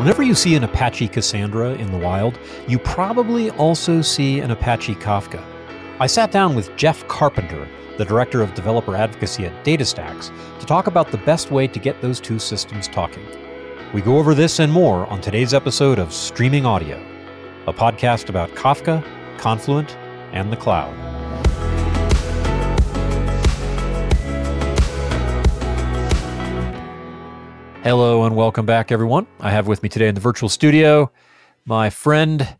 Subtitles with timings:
[0.00, 4.94] Whenever you see an Apache Cassandra in the wild, you probably also see an Apache
[4.94, 5.44] Kafka.
[6.00, 10.86] I sat down with Jeff Carpenter, the Director of Developer Advocacy at DataStax, to talk
[10.86, 13.26] about the best way to get those two systems talking.
[13.92, 16.98] We go over this and more on today's episode of Streaming Audio,
[17.66, 19.04] a podcast about Kafka,
[19.36, 19.98] Confluent,
[20.32, 21.09] and the cloud.
[27.82, 29.26] Hello and welcome back, everyone.
[29.40, 31.10] I have with me today in the virtual studio
[31.64, 32.56] my friend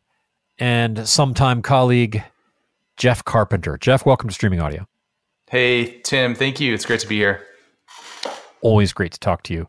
[0.58, 2.22] and sometime colleague,
[2.96, 3.76] Jeff Carpenter.
[3.76, 4.86] Jeff, welcome to Streaming Audio.
[5.50, 6.34] Hey, Tim.
[6.34, 6.72] Thank you.
[6.72, 7.42] It's great to be here.
[8.62, 9.68] Always great to talk to you.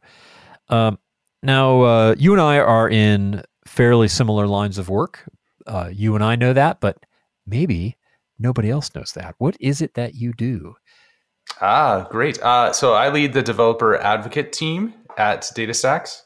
[0.70, 1.00] Um,
[1.44, 5.30] now, uh, you and I are in fairly similar lines of work.
[5.68, 7.06] Uh, you and I know that, but
[7.46, 7.98] maybe
[8.40, 9.36] nobody else knows that.
[9.38, 10.76] What is it that you do?
[11.60, 12.42] Ah, great.
[12.42, 16.22] Uh, so I lead the developer advocate team at DataStax.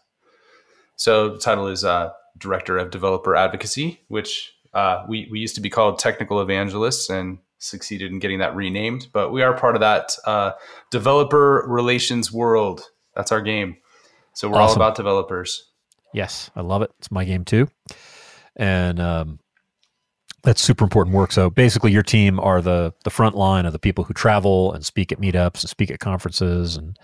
[0.95, 5.61] So the title is uh, Director of Developer Advocacy, which uh, we, we used to
[5.61, 9.07] be called Technical Evangelists and succeeded in getting that renamed.
[9.13, 10.51] But we are part of that uh,
[10.91, 12.83] developer relations world.
[13.15, 13.77] That's our game.
[14.33, 14.81] So we're awesome.
[14.81, 15.69] all about developers.
[16.13, 16.91] Yes, I love it.
[16.99, 17.67] It's my game too.
[18.55, 19.39] And um,
[20.43, 21.31] that's super important work.
[21.31, 24.85] So basically, your team are the the front line of the people who travel and
[24.85, 26.97] speak at meetups and speak at conferences and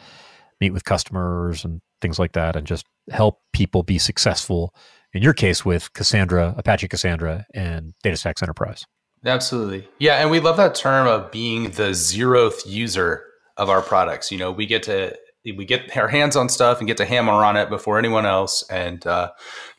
[0.62, 4.74] meet with customers and things like that, and just help people be successful.
[5.14, 8.86] In your case, with Cassandra, Apache Cassandra, and DataStax Enterprise.
[9.26, 13.26] Absolutely, yeah, and we love that term of being the zeroth user
[13.58, 14.32] of our products.
[14.32, 17.32] You know, we get to we get our hands on stuff and get to hammer
[17.32, 18.64] on it before anyone else.
[18.70, 19.32] And uh,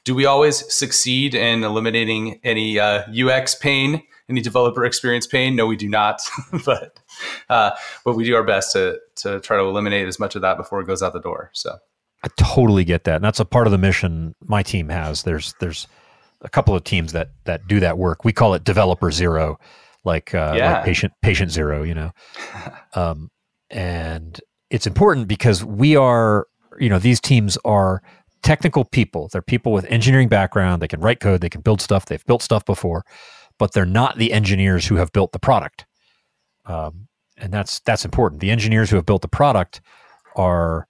[0.04, 5.56] do we always succeed in eliminating any uh, UX pain, any developer experience pain?
[5.56, 6.20] No, we do not.
[6.64, 6.98] but
[7.48, 7.72] uh,
[8.04, 10.80] but we do our best to to try to eliminate as much of that before
[10.80, 11.50] it goes out the door.
[11.52, 11.76] So
[12.22, 15.22] I totally get that, and that's a part of the mission my team has.
[15.22, 15.86] There's there's
[16.40, 18.24] a couple of teams that that do that work.
[18.24, 19.58] We call it Developer Zero,
[20.04, 20.74] like, uh, yeah.
[20.74, 22.12] like patient patient zero, you know.
[22.94, 23.30] Um,
[23.70, 26.46] and it's important because we are,
[26.78, 28.02] you know, these teams are
[28.42, 29.28] technical people.
[29.32, 30.82] They're people with engineering background.
[30.82, 31.40] They can write code.
[31.40, 32.04] They can build stuff.
[32.04, 33.06] They've built stuff before,
[33.62, 35.86] but they're not the engineers who have built the product.
[36.66, 37.06] Um,
[37.36, 38.40] and that's that's important.
[38.40, 39.80] The engineers who have built the product
[40.34, 40.88] are,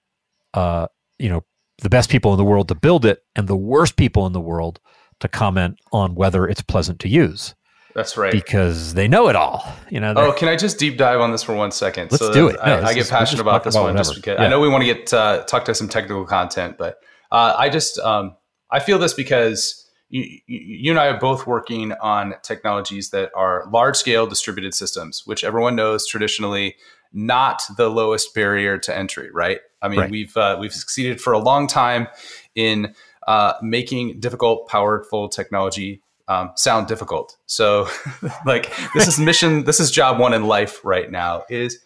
[0.55, 0.87] uh,
[1.19, 1.45] you know,
[1.83, 4.41] the best people in the world to build it, and the worst people in the
[4.41, 4.81] world
[5.21, 7.55] to comment on whether it's pleasant to use.
[7.95, 8.33] That's right.
[8.33, 9.71] Because they know it all.
[9.91, 10.15] You know.
[10.17, 12.11] Oh, can I just deep dive on this for one second?
[12.11, 12.57] Let's so do it.
[12.57, 14.15] No, I, I, get passionate about this about one whatever.
[14.15, 14.47] just because yeah.
[14.47, 17.01] I know we want to get uh, talk to some technical content, but
[17.31, 18.35] uh, I just um,
[18.71, 19.82] I feel this because
[20.13, 25.23] you, you and I are both working on technologies that are large scale distributed systems,
[25.27, 26.77] which everyone knows traditionally
[27.15, 29.31] not the lowest barrier to entry.
[29.33, 29.61] Right.
[29.81, 30.11] I mean, right.
[30.11, 32.09] we've uh, we've succeeded for a long time
[32.55, 32.95] in
[33.27, 37.37] uh, making difficult, powerful technology um, sound difficult.
[37.47, 37.89] So,
[38.47, 41.79] like this is mission, this is job one in life right now is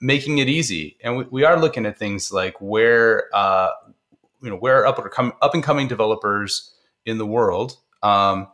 [0.00, 0.96] making it easy.
[1.02, 3.70] And we, we are looking at things like where uh,
[4.42, 6.72] you know where up and up and coming developers
[7.06, 7.76] in the world.
[8.02, 8.48] Um,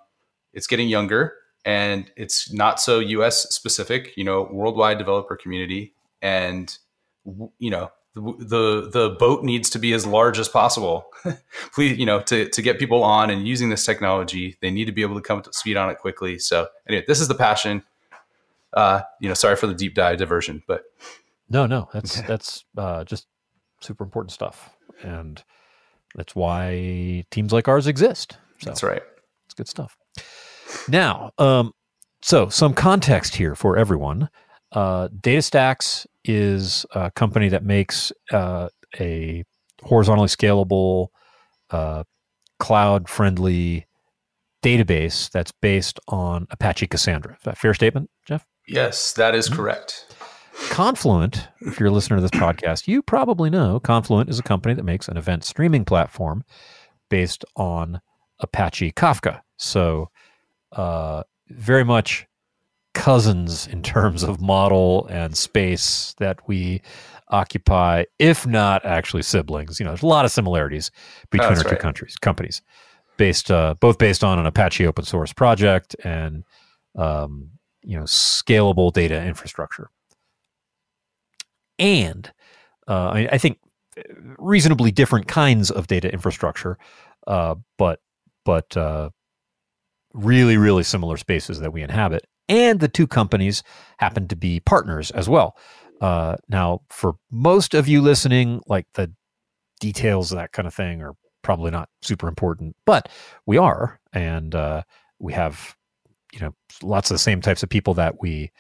[0.53, 1.35] it's getting younger
[1.65, 4.17] and it's not so US specific.
[4.17, 6.77] You know, worldwide developer community and
[7.59, 11.11] you know the the boat needs to be as large as possible.
[11.75, 14.93] Please, you know, to to get people on and using this technology, they need to
[14.93, 16.39] be able to come to speed on it quickly.
[16.39, 17.83] So, anyway, this is the passion.
[18.73, 20.85] Uh, you know, sorry for the deep dive diversion, but
[21.51, 23.27] no, no, that's that's uh, just
[23.81, 25.43] super important stuff, and
[26.17, 28.39] that's why teams like ours exist.
[28.59, 29.03] So, that's right.
[29.45, 29.97] It's good stuff.
[30.89, 31.73] Now, um,
[32.23, 34.29] so some context here for everyone.
[34.73, 38.69] Uh, DataStax is a company that makes uh,
[38.99, 39.45] a
[39.83, 41.09] horizontally scalable,
[41.71, 42.03] uh,
[42.59, 43.87] cloud friendly
[44.63, 47.35] database that's based on Apache Cassandra.
[47.35, 48.45] Is that fair statement, Jeff?
[48.67, 49.57] Yes, that is mm-hmm.
[49.57, 50.16] correct.
[50.71, 54.75] Confluent, if you're a listener to this podcast, you probably know Confluent is a company
[54.75, 56.45] that makes an event streaming platform
[57.09, 58.01] based on
[58.41, 59.41] Apache Kafka.
[59.57, 60.11] So,
[60.73, 62.27] uh, very much
[62.95, 66.81] cousins in terms of model and space that we
[67.29, 69.79] occupy, if not actually siblings.
[69.79, 70.91] You know, there's a lot of similarities
[71.31, 71.79] between That's our right.
[71.79, 72.63] two countries, companies,
[73.17, 76.45] based uh, both based on an Apache open source project and
[76.97, 77.51] um,
[77.83, 79.91] you know scalable data infrastructure.
[81.79, 82.33] And
[82.89, 83.59] uh, I, I, think
[84.39, 86.79] reasonably different kinds of data infrastructure,
[87.27, 88.01] uh, but
[88.45, 89.11] but uh,
[90.15, 92.27] really really similar spaces that we inhabit.
[92.49, 93.63] And the two companies
[93.99, 95.57] happen to be partners as well.
[96.01, 99.13] Uh, now, for most of you listening, like the
[99.81, 103.09] details of that kind of thing are probably not super important, but
[103.47, 104.83] we are, and uh,
[105.19, 105.77] we have
[106.33, 108.51] you know lots of the same types of people that we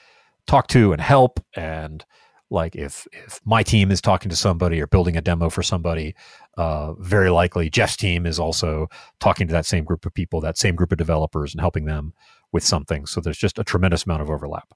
[0.46, 1.40] talk to and help.
[1.54, 2.04] And
[2.50, 6.14] like if if my team is talking to somebody or building a demo for somebody
[6.56, 8.86] uh, very likely jeff's team is also
[9.18, 12.12] talking to that same group of people that same group of developers and helping them
[12.52, 13.06] with something.
[13.06, 14.72] So there's just a tremendous amount of overlap.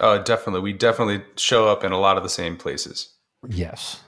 [0.00, 0.60] Oh definitely.
[0.60, 3.14] We definitely show up in a lot of the same places.
[3.48, 4.02] Yes.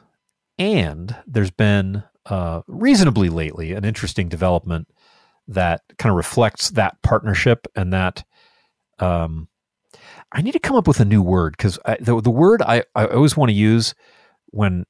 [0.58, 4.88] And there's been uh, reasonably lately an interesting development
[5.48, 8.24] that kind of reflects that partnership and that
[8.98, 9.48] um,
[10.32, 13.06] I need to come up with a new word because the the word I, I
[13.06, 13.94] always want to use
[14.46, 14.84] when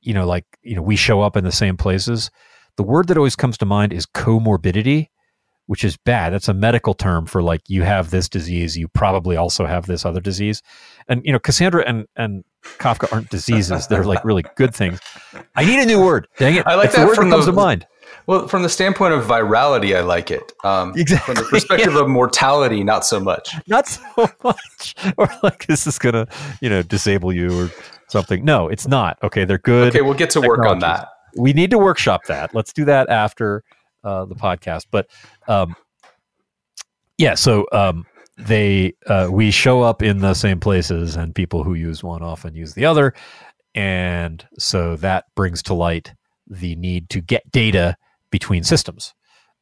[0.00, 2.30] you know like you know we show up in the same places.
[2.76, 5.08] The word that always comes to mind is comorbidity,
[5.66, 6.32] which is bad.
[6.32, 10.06] That's a medical term for like you have this disease, you probably also have this
[10.06, 10.62] other disease.
[11.08, 12.44] And you know, Cassandra and and
[12.78, 15.00] Kafka aren't diseases; they're like really good things.
[15.54, 16.28] I need a new word.
[16.38, 16.66] Dang it!
[16.66, 17.06] I like that.
[17.06, 17.86] word that comes the, to mind.
[18.28, 20.52] Well, from the standpoint of virality, I like it.
[20.62, 21.34] Um, exactly.
[21.34, 22.02] From the perspective yeah.
[22.02, 23.54] of mortality, not so much.
[23.66, 24.02] Not so
[24.44, 24.94] much.
[25.16, 26.28] Or like, is this is to,
[26.60, 27.70] you know, disable you or
[28.08, 28.44] something.
[28.44, 29.18] No, it's not.
[29.22, 29.88] Okay, they're good.
[29.88, 31.08] Okay, we'll get to work on that.
[31.38, 32.54] We need to workshop that.
[32.54, 33.64] Let's do that after
[34.04, 34.88] uh, the podcast.
[34.90, 35.08] But
[35.48, 35.74] um,
[37.16, 38.04] yeah, so um,
[38.36, 42.54] they uh, we show up in the same places, and people who use one often
[42.54, 43.14] use the other,
[43.74, 46.12] and so that brings to light
[46.46, 47.96] the need to get data
[48.30, 49.14] between systems.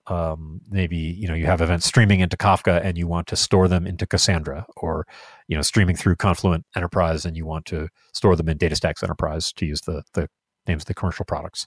[0.08, 3.66] Um, maybe you know you have events streaming into Kafka and you want to store
[3.66, 5.04] them into Cassandra, or
[5.48, 9.52] you know streaming through Confluent Enterprise and you want to store them in DataStax Enterprise
[9.54, 10.28] to use the the
[10.68, 11.66] names of the commercial products.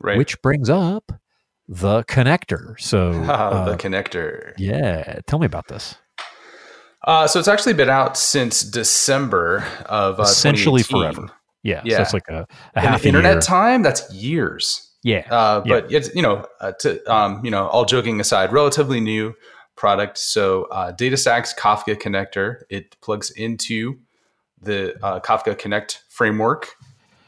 [0.00, 0.16] Right.
[0.16, 1.12] Which brings up
[1.68, 2.78] the connector.
[2.80, 4.54] So uh, the connector.
[4.58, 5.96] Yeah, tell me about this.
[7.04, 11.30] Uh, so it's actually been out since December of uh, essentially forever.
[11.62, 11.96] Yeah, yeah.
[11.96, 13.40] So it's like a, a half internet year.
[13.40, 13.82] time.
[13.82, 14.91] That's years.
[15.02, 15.26] Yeah.
[15.30, 15.98] Uh, but yeah.
[15.98, 19.34] it's, you know, uh, to, um, you know, all joking aside, relatively new
[19.74, 20.18] product.
[20.18, 23.98] So uh, DataStax Kafka connector, it plugs into
[24.60, 26.76] the uh, Kafka Connect framework.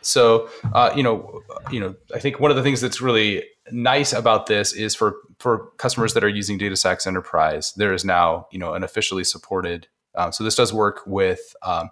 [0.02, 1.40] So, uh, you know,
[1.70, 3.42] you know, I think one of the things that's really
[3.72, 8.46] nice about this is for, for customers that are using DataStax Enterprise, there is now,
[8.52, 9.88] you know, an officially supported.
[10.14, 11.90] Um, so this does work with um,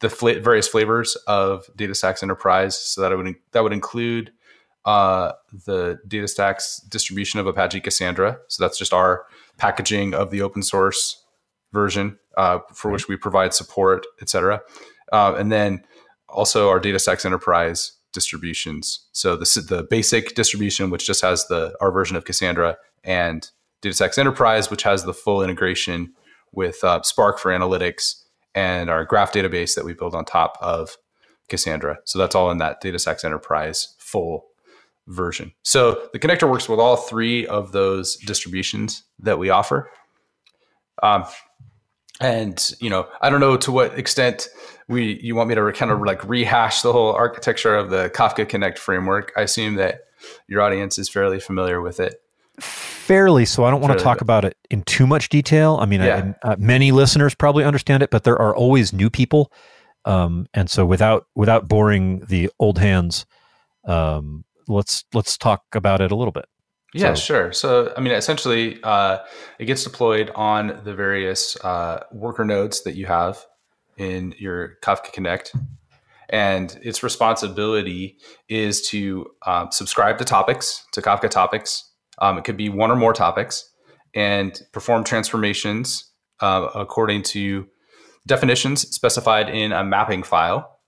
[0.00, 2.76] the fl- various flavors of DataStax Enterprise.
[2.76, 4.32] So that would, that would include
[4.84, 5.32] uh,
[5.66, 8.38] the DataStax distribution of Apache Cassandra.
[8.48, 9.24] So that's just our
[9.56, 11.22] packaging of the open source
[11.72, 14.60] version uh, for which we provide support, et cetera.
[15.12, 15.82] Uh, and then
[16.28, 19.06] also our DataStax Enterprise distributions.
[19.12, 23.50] So the, the basic distribution, which just has the our version of Cassandra, and
[23.82, 26.12] DataStax Enterprise, which has the full integration
[26.52, 28.22] with uh, Spark for analytics
[28.54, 30.96] and our graph database that we build on top of
[31.48, 31.98] Cassandra.
[32.04, 34.46] So that's all in that DataStax Enterprise full
[35.06, 35.52] version.
[35.62, 39.90] So the connector works with all three of those distributions that we offer.
[41.02, 41.24] Um,
[42.20, 44.48] and you know, I don't know to what extent
[44.88, 48.48] we you want me to kind of like rehash the whole architecture of the Kafka
[48.48, 49.32] Connect framework.
[49.36, 50.02] I assume that
[50.48, 52.20] your audience is fairly familiar with it.
[52.60, 55.76] Fairly, so I don't want to talk about it in too much detail.
[55.80, 56.32] I mean, yeah.
[56.42, 59.52] I, uh, many listeners probably understand it, but there are always new people,
[60.04, 63.26] um, and so without without boring the old hands,
[63.86, 66.46] um, let's let's talk about it a little bit.
[66.94, 67.20] Yeah, so.
[67.20, 67.52] sure.
[67.52, 69.18] So, I mean, essentially, uh,
[69.58, 73.44] it gets deployed on the various uh, worker nodes that you have
[73.96, 75.52] in your Kafka Connect,
[76.28, 78.18] and its responsibility
[78.48, 81.90] is to um, subscribe to topics, to Kafka topics.
[82.18, 83.68] Um, it could be one or more topics,
[84.14, 87.66] and perform transformations uh, according to
[88.26, 90.78] definitions specified in a mapping file,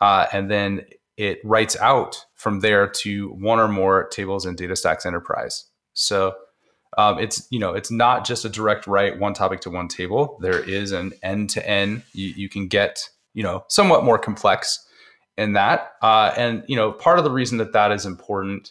[0.00, 0.82] uh, and then
[1.18, 5.64] it writes out from there to one or more tables in DataStax Enterprise.
[5.92, 6.34] So
[6.96, 10.38] um, it's you know it's not just a direct write one topic to one table.
[10.40, 12.04] There is an end to end.
[12.12, 14.86] You can get you know somewhat more complex
[15.36, 15.92] in that.
[16.00, 18.70] Uh, and you know part of the reason that that is important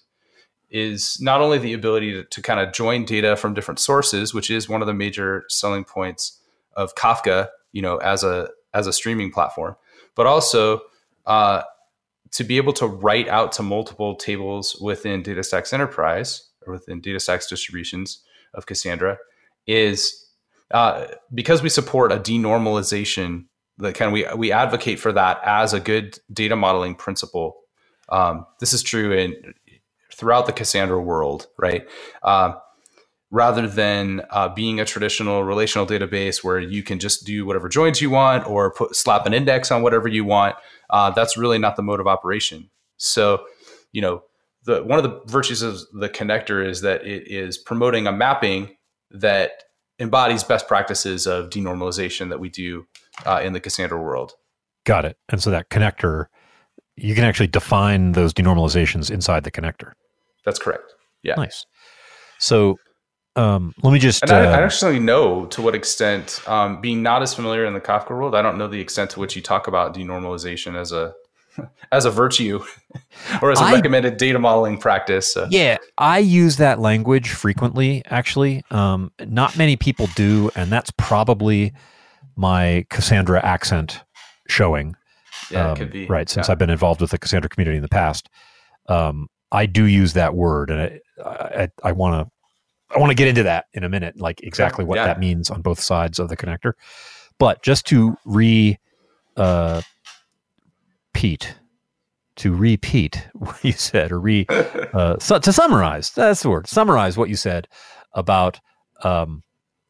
[0.69, 4.49] is not only the ability to, to kind of join data from different sources, which
[4.49, 6.41] is one of the major selling points
[6.75, 9.75] of Kafka, you know, as a as a streaming platform,
[10.15, 10.81] but also
[11.25, 11.63] uh,
[12.31, 17.47] to be able to write out to multiple tables within DataStax Enterprise or within DataStax
[17.49, 19.17] distributions of Cassandra
[19.65, 20.25] is
[20.71, 23.45] uh, because we support a denormalization
[23.77, 27.57] that of we we advocate for that as a good data modeling principle.
[28.09, 29.53] Um, this is true in
[30.13, 31.87] throughout the Cassandra world, right?
[32.23, 32.53] Uh,
[33.29, 38.01] rather than uh, being a traditional relational database where you can just do whatever joins
[38.01, 40.55] you want or put slap an index on whatever you want
[40.89, 42.69] uh, that's really not the mode of operation.
[42.97, 43.45] So,
[43.91, 44.23] you know,
[44.63, 48.75] the one of the virtues of the connector is that it is promoting a mapping
[49.11, 49.63] that
[49.99, 52.85] embodies best practices of denormalization that we do
[53.25, 54.33] uh, in the Cassandra world.
[54.85, 55.17] Got it.
[55.29, 56.25] And so that connector,
[56.95, 59.93] you can actually define those denormalizations inside the connector.
[60.45, 60.93] That's correct.
[61.23, 61.35] Yeah.
[61.35, 61.65] Nice.
[62.39, 62.77] So
[63.37, 64.23] um, let me just.
[64.23, 67.73] And I, uh, I actually know to what extent, um, being not as familiar in
[67.73, 70.91] the Kafka world, I don't know the extent to which you talk about denormalization as
[70.91, 71.13] a
[71.91, 72.63] as a virtue
[73.41, 75.37] or as a I, recommended data modeling practice.
[75.37, 75.47] Uh.
[75.51, 78.01] Yeah, I use that language frequently.
[78.07, 81.73] Actually, um, not many people do, and that's probably
[82.35, 84.03] my Cassandra accent
[84.47, 84.95] showing.
[85.51, 86.27] Yeah, um, could be right.
[86.27, 86.53] Since yeah.
[86.53, 88.29] I've been involved with the Cassandra community in the past,
[88.87, 92.31] um, I do use that word, and I I want to
[92.95, 95.05] I want to get into that in a minute, like exactly what yeah.
[95.05, 96.73] that means on both sides of the connector.
[97.37, 98.77] But just to re
[99.35, 99.81] uh,
[101.17, 101.55] repeat,
[102.37, 106.11] to repeat what you said, or re uh, so, to summarize.
[106.11, 106.67] That's the word.
[106.67, 107.67] Summarize what you said
[108.13, 108.59] about
[109.03, 109.43] um,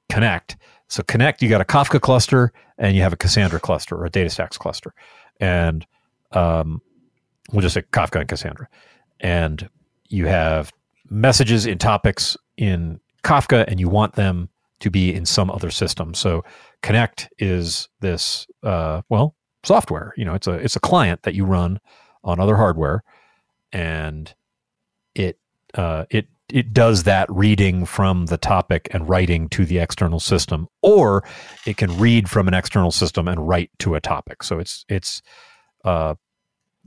[0.10, 0.58] Connect.
[0.88, 4.10] So Connect, you got a Kafka cluster and you have a Cassandra cluster or a
[4.10, 4.94] DataStax cluster,
[5.40, 5.86] and
[6.32, 6.82] um,
[7.52, 8.70] we'll just say Kafka and Cassandra,
[9.20, 9.70] and
[10.08, 10.72] you have
[11.10, 14.50] messages in topics in Kafka and you want them
[14.80, 16.14] to be in some other system.
[16.14, 16.44] So
[16.82, 20.14] Connect is this, uh, well, software.
[20.18, 21.80] You know, it's a it's a client that you run
[22.24, 23.04] on other hardware,
[23.72, 24.34] and
[25.16, 25.38] it
[25.74, 30.68] uh, it it does that reading from the topic and writing to the external system,
[30.82, 31.24] or
[31.66, 34.44] it can read from an external system and write to a topic.
[34.44, 35.22] So it's it's
[35.84, 36.16] uh,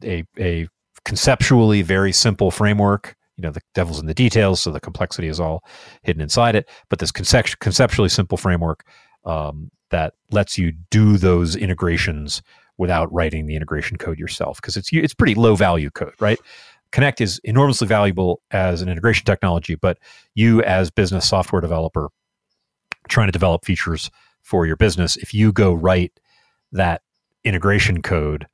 [0.02, 0.68] a a
[1.04, 5.40] conceptually very simple framework you know the devil's in the details so the complexity is
[5.40, 5.64] all
[6.02, 6.68] hidden inside it.
[6.90, 8.84] But this concept- conceptually simple framework
[9.24, 12.42] um, that lets you do those integrations
[12.76, 16.38] without writing the integration code yourself because it's it's pretty low value code right?
[16.92, 19.98] Connect is enormously valuable as an integration technology but
[20.34, 22.08] you as business software developer
[23.08, 24.10] trying to develop features
[24.42, 26.12] for your business if you go write
[26.72, 27.02] that
[27.44, 28.46] integration code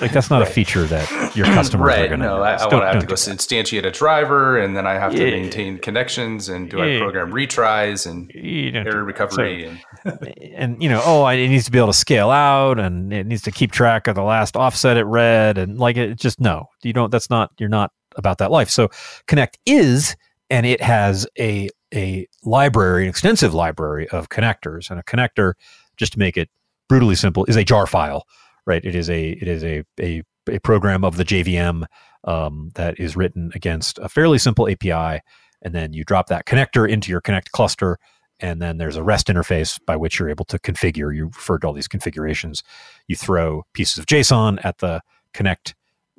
[0.00, 0.48] like that's not right.
[0.48, 2.00] a feature that your customers right.
[2.00, 2.42] are going no, to.
[2.42, 5.18] I, I want to have to go instantiate a driver, and then I have to
[5.18, 6.96] maintain connections, and do yeah.
[6.96, 11.70] I program retries and error recovery, so, and and you know, oh, it needs to
[11.70, 14.98] be able to scale out, and it needs to keep track of the last offset
[14.98, 17.10] it read, and like it just no, you don't.
[17.10, 18.68] That's not you're not about that life.
[18.68, 18.90] So
[19.26, 20.14] Connect is,
[20.50, 25.54] and it has a a library, an extensive library of connectors, and a connector,
[25.96, 26.50] just to make it
[26.88, 28.26] brutally simple, is a jar file
[28.66, 28.84] right?
[28.84, 31.84] It is a it is a a, a program of the JVM
[32.24, 35.22] um, that is written against a fairly simple API,
[35.62, 37.98] and then you drop that connector into your Connect cluster,
[38.40, 41.14] and then there's a REST interface by which you're able to configure.
[41.14, 42.62] You referred to all these configurations.
[43.06, 45.00] You throw pieces of JSON at the
[45.32, 45.74] Connect,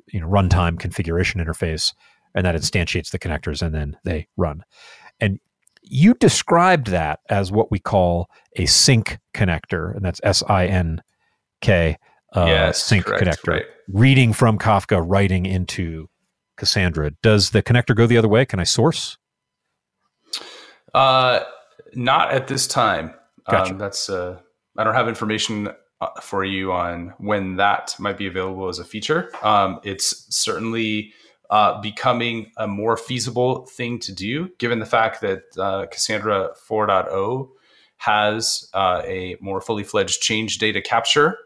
[0.08, 1.92] you know, runtime configuration interface,
[2.34, 4.64] and that instantiates the connectors, and then they run.
[5.20, 5.40] And
[5.82, 11.02] you described that as what we call a sink connector, and that's S I N
[11.60, 11.96] K
[12.34, 13.66] uh, yes, sink correct, connector, right.
[13.88, 16.08] reading from Kafka, writing into
[16.56, 17.12] Cassandra.
[17.22, 18.44] Does the connector go the other way?
[18.44, 19.16] Can I source?
[20.92, 21.40] Uh,
[21.94, 23.14] not at this time.
[23.50, 23.72] Gotcha.
[23.72, 24.38] Um, that's uh,
[24.76, 25.70] I don't have information
[26.00, 29.30] uh, for you on when that might be available as a feature.
[29.42, 31.12] Um, it's certainly
[31.50, 37.48] uh, becoming a more feasible thing to do, given the fact that uh, Cassandra 4.0
[37.96, 41.38] has uh, a more fully fledged change data capture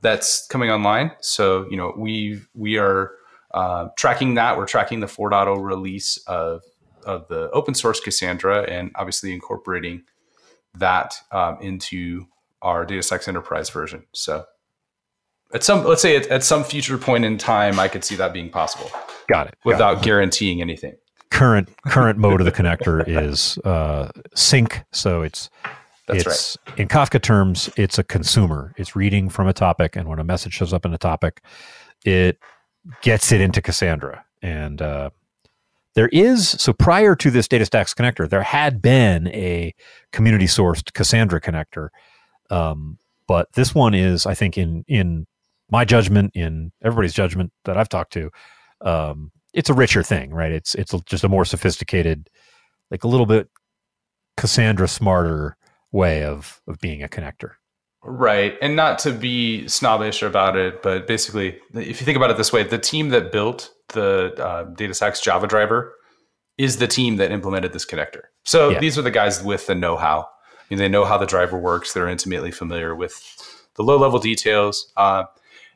[0.00, 1.12] that's coming online.
[1.20, 3.12] So you know we we are
[3.52, 4.56] uh, tracking that.
[4.56, 6.62] We're tracking the 4.0 release of
[7.04, 10.02] of the open source Cassandra, and obviously incorporating
[10.74, 12.26] that um, into
[12.62, 14.04] our DataStax Enterprise version.
[14.12, 14.44] So
[15.54, 18.32] at some let's say at, at, some future point in time, I could see that
[18.32, 18.90] being possible.
[19.28, 19.54] Got it.
[19.64, 20.04] Without Got it.
[20.04, 20.96] guaranteeing anything.
[21.30, 25.50] Current current mode of the connector is uh, sink, so it's
[26.06, 26.78] that's it's, right.
[26.78, 28.72] In Kafka terms, it's a consumer.
[28.76, 31.42] It's reading from a topic, and when a message shows up in a topic,
[32.04, 32.38] it
[33.02, 34.24] gets it into Cassandra.
[34.42, 35.10] And uh,
[35.94, 39.74] there is so prior to this DataStax connector, there had been a
[40.12, 41.88] community sourced Cassandra connector,
[42.50, 45.26] um, but this one is, I think, in in
[45.70, 48.30] my judgment, in everybody's judgment that I've talked to,
[48.82, 50.52] um, it's a richer thing, right?
[50.52, 52.30] It's it's just a more sophisticated,
[52.92, 53.48] like a little bit
[54.36, 55.56] Cassandra smarter
[55.92, 57.52] way of of being a connector.
[58.02, 58.56] Right.
[58.62, 62.52] And not to be snobbish about it, but basically, if you think about it this
[62.52, 65.92] way, the team that built the uh, DataStax Java driver
[66.56, 68.22] is the team that implemented this connector.
[68.44, 68.78] So yeah.
[68.78, 70.20] these are the guys with the know how.
[70.20, 71.92] I mean, they know how the driver works.
[71.92, 73.20] They're intimately familiar with
[73.74, 74.92] the low level details.
[74.96, 75.24] Uh,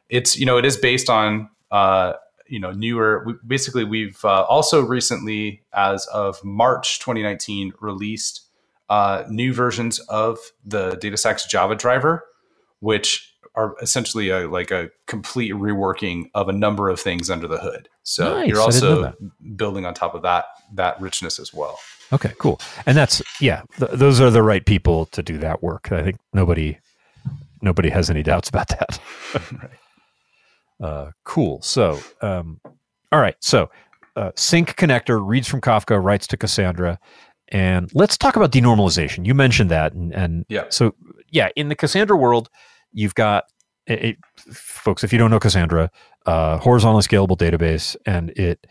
[0.08, 2.14] it's, you know, it is based on, uh,
[2.50, 3.22] you know newer.
[3.24, 8.49] We, basically, we've uh, also recently, as of March 2019, released
[8.90, 12.24] uh, new versions of the DataStax Java driver,
[12.80, 17.58] which are essentially a, like a complete reworking of a number of things under the
[17.58, 17.88] hood.
[18.02, 18.48] So nice.
[18.48, 19.14] you're also
[19.56, 21.78] building on top of that that richness as well.
[22.12, 22.60] Okay, cool.
[22.86, 25.92] And that's yeah, th- those are the right people to do that work.
[25.92, 26.78] I think nobody
[27.62, 28.98] nobody has any doubts about that.
[29.34, 29.70] right.
[30.88, 31.62] uh, cool.
[31.62, 32.60] So, um,
[33.12, 33.36] all right.
[33.40, 33.70] So,
[34.16, 36.98] uh, sink connector reads from Kafka, writes to Cassandra,
[37.50, 39.26] and let's talk about denormalization.
[39.26, 40.64] You mentioned that, and, and yeah.
[40.68, 40.94] So,
[41.30, 42.48] yeah, in the Cassandra world,
[42.92, 43.44] you've got
[43.86, 44.16] it, it,
[44.52, 45.02] folks.
[45.02, 45.90] If you don't know Cassandra,
[46.26, 48.66] uh, horizontally scalable database, and it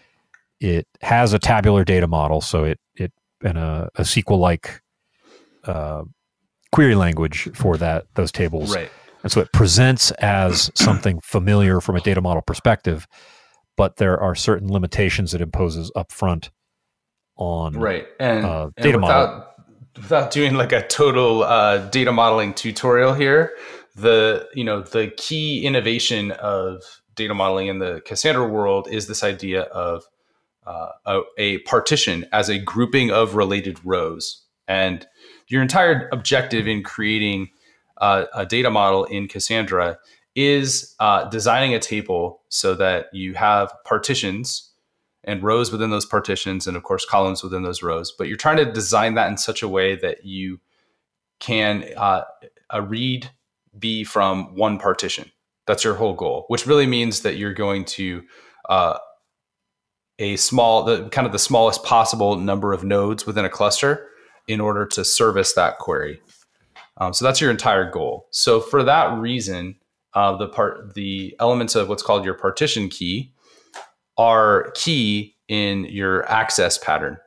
[0.59, 3.11] it has a tabular data model, so it it
[3.43, 4.81] and a, a SQL like
[5.65, 6.03] uh,
[6.71, 8.73] query language for that those tables.
[8.73, 8.89] Right.
[9.23, 13.05] And so it presents as something familiar from a data model perspective,
[13.75, 16.49] but there are certain limitations it imposes upfront
[17.39, 19.45] on right and, uh, data and without, model.
[19.97, 23.53] Without doing like a total uh, data modeling tutorial here,
[23.95, 26.83] the you know the key innovation of
[27.15, 30.03] data modeling in the Cassandra world is this idea of
[30.65, 34.45] uh, a, a, partition as a grouping of related rows.
[34.67, 35.05] And
[35.47, 37.49] your entire objective in creating
[37.97, 39.97] uh, a data model in Cassandra
[40.35, 44.68] is uh, designing a table so that you have partitions
[45.23, 48.13] and rows within those partitions, and of course, columns within those rows.
[48.17, 50.59] But you're trying to design that in such a way that you
[51.39, 52.23] can uh,
[52.69, 53.29] a read
[53.77, 55.31] be from one partition.
[55.67, 58.23] That's your whole goal, which really means that you're going to
[58.69, 58.97] uh,
[60.17, 64.07] a small, the kind of the smallest possible number of nodes within a cluster
[64.47, 66.21] in order to service that query.
[66.97, 68.27] Um, so that's your entire goal.
[68.31, 69.75] So for that reason,
[70.13, 73.31] uh, the part, the elements of what's called your partition key
[74.19, 77.17] are key in your access pattern.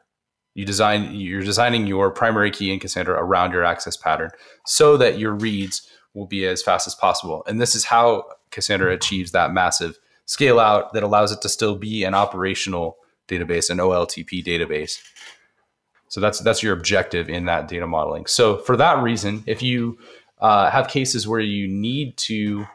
[0.54, 4.31] You design, you're designing your primary key in Cassandra around your access pattern
[4.66, 7.42] so that your reads will be as fast as possible.
[7.46, 11.76] And this is how Cassandra achieves that massive scale out that allows it to still
[11.76, 15.00] be an operational database, an OLTP database.
[16.09, 18.26] So that's that's your objective in that data modeling.
[18.26, 19.98] So for that reason, if you
[20.42, 22.66] uh, have cases where you need to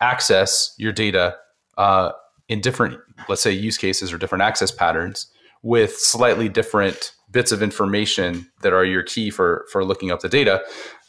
[0.00, 1.36] access your data
[1.76, 2.12] uh,
[2.50, 5.28] in different, let's say, use cases or different access patterns
[5.62, 10.28] with slightly different bits of information that are your key for for looking up the
[10.28, 10.60] data,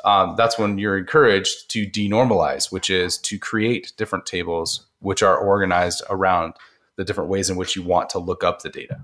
[0.05, 5.35] um, that's when you're encouraged to denormalize, which is to create different tables which are
[5.35, 6.53] organized around
[6.95, 9.03] the different ways in which you want to look up the data.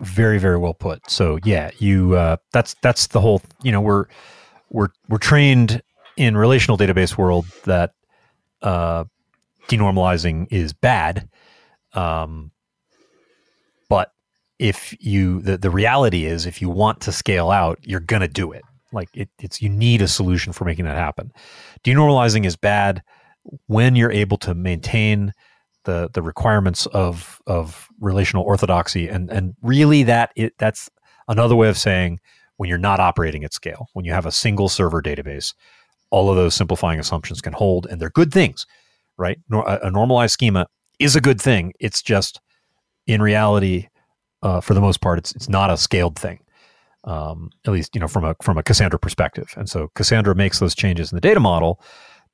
[0.00, 1.08] Very, very well put.
[1.08, 3.42] So yeah, you uh, that's that's the whole.
[3.62, 4.06] You know, we're
[4.70, 5.82] we're we're trained
[6.16, 7.94] in relational database world that
[8.60, 9.04] uh,
[9.68, 11.28] denormalizing is bad.
[11.92, 12.52] Um,
[13.88, 14.12] but
[14.58, 18.52] if you the, the reality is if you want to scale out, you're gonna do
[18.52, 18.62] it.
[18.92, 21.32] Like it, it's you need a solution for making that happen.
[21.84, 23.02] Denormalizing is bad
[23.66, 25.32] when you're able to maintain
[25.84, 30.90] the the requirements of of relational orthodoxy and and really that it that's
[31.28, 32.20] another way of saying
[32.56, 35.54] when you're not operating at scale when you have a single server database
[36.10, 38.66] all of those simplifying assumptions can hold and they're good things
[39.16, 40.66] right a, normalized schema
[41.00, 42.40] is a good thing it's just
[43.06, 43.88] in reality
[44.42, 46.38] uh, for the most part it's it's not a scaled thing
[47.04, 49.54] um, at least you know from a from a Cassandra perspective.
[49.56, 51.80] And so Cassandra makes those changes in the data model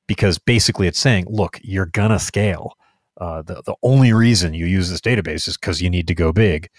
[0.07, 2.73] because basically it's saying, look, you're gonna scale.
[3.19, 6.31] Uh, the the only reason you use this database is because you need to go
[6.31, 6.69] big,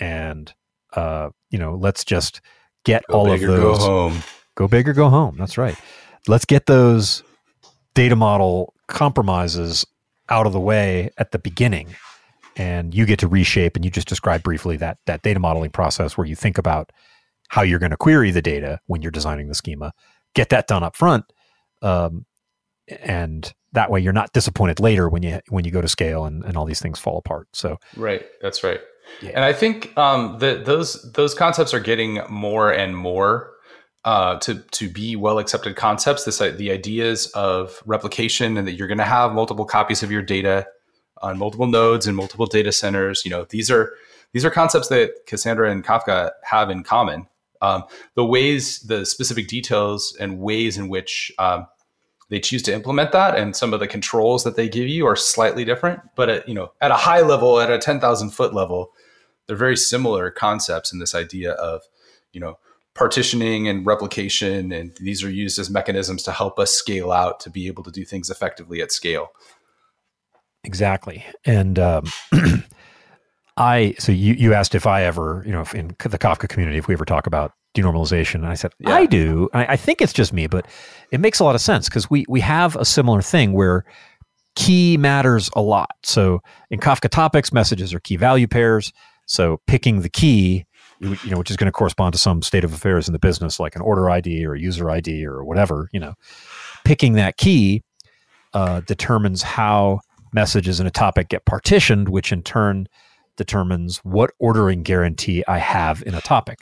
[0.00, 0.52] and
[0.94, 2.40] uh, you know let's just
[2.84, 3.78] get go all of those.
[3.78, 4.22] Go home.
[4.54, 5.36] Go big or go home.
[5.38, 5.76] That's right.
[6.26, 7.22] Let's get those
[7.94, 9.84] data model compromises
[10.28, 11.94] out of the way at the beginning
[12.56, 16.16] and you get to reshape and you just describe briefly that that data modeling process
[16.16, 16.90] where you think about
[17.48, 19.92] how you're going to query the data when you're designing the schema.
[20.34, 21.24] Get that done up front,
[21.82, 22.26] um,
[22.88, 26.44] and that way you're not disappointed later when you when you go to scale and,
[26.44, 27.48] and all these things fall apart.
[27.52, 28.80] So right, that's right.
[29.22, 29.30] Yeah.
[29.34, 33.52] And I think um, that those those concepts are getting more and more
[34.06, 36.24] uh, to to be well accepted concepts.
[36.24, 40.22] This the ideas of replication and that you're going to have multiple copies of your
[40.22, 40.66] data
[41.22, 43.24] on multiple nodes and multiple data centers.
[43.24, 43.92] You know, these are
[44.32, 47.26] these are concepts that Cassandra and Kafka have in common.
[47.60, 51.66] Um, the ways, the specific details and ways in which um,
[52.28, 55.16] they choose to implement that and some of the controls that they give you are
[55.16, 56.00] slightly different.
[56.14, 58.92] But at, you know, at a high level, at a 10,000 foot level,
[59.46, 61.82] they're very similar concepts in this idea of,
[62.32, 62.58] you know,
[62.96, 64.72] partitioning and replication.
[64.72, 67.90] And these are used as mechanisms to help us scale out to be able to
[67.90, 69.28] do things effectively at scale.
[70.64, 71.24] Exactly.
[71.44, 72.06] And um,
[73.56, 76.78] I, so you, you asked if I ever, you know, if in the Kafka community,
[76.78, 78.36] if we ever talk about denormalization.
[78.36, 78.94] And I said, yeah.
[78.94, 79.48] I do.
[79.52, 80.66] I, I, think it's just me, but
[81.12, 83.84] it makes a lot of sense because we, we have a similar thing where
[84.54, 85.90] key matters a lot.
[86.02, 88.92] So in Kafka topics, messages are key value pairs.
[89.26, 90.64] So picking the key,
[91.00, 93.60] you know, which is going to correspond to some state of affairs in the business,
[93.60, 96.14] like an order ID or a user ID or whatever, you know,
[96.84, 97.82] picking that key
[98.54, 100.00] uh, determines how
[100.32, 102.86] messages in a topic get partitioned, which in turn
[103.36, 106.60] determines what ordering guarantee I have in a topic.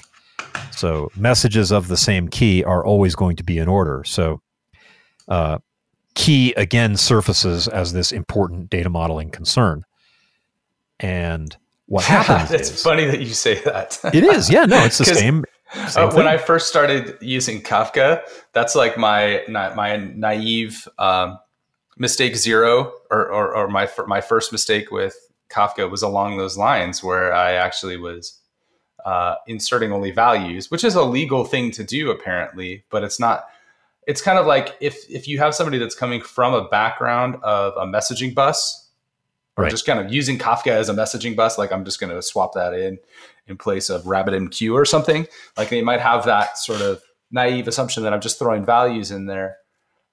[0.72, 4.02] So messages of the same key are always going to be in order.
[4.04, 4.40] So
[5.28, 5.58] uh,
[6.14, 9.84] key again surfaces as this important data modeling concern.
[11.00, 13.98] And what happens it's is, funny that you say that.
[14.12, 14.50] it is.
[14.50, 15.16] Yeah, no, it's the same.
[15.16, 15.44] same
[15.74, 21.38] uh, when I first started using Kafka, that's like my my naive um,
[21.98, 25.14] mistake zero, or, or, or my my first mistake with
[25.50, 28.40] Kafka was along those lines, where I actually was
[29.04, 33.44] uh, inserting only values, which is a legal thing to do apparently, but it's not.
[34.06, 37.72] It's kind of like if if you have somebody that's coming from a background of
[37.76, 38.83] a messaging bus,
[39.56, 39.70] or right.
[39.70, 42.54] just kind of using Kafka as a messaging bus, like I'm just going to swap
[42.54, 42.98] that in
[43.46, 45.26] in place of RabbitMQ or something.
[45.56, 49.26] Like they might have that sort of naive assumption that I'm just throwing values in
[49.26, 49.58] there,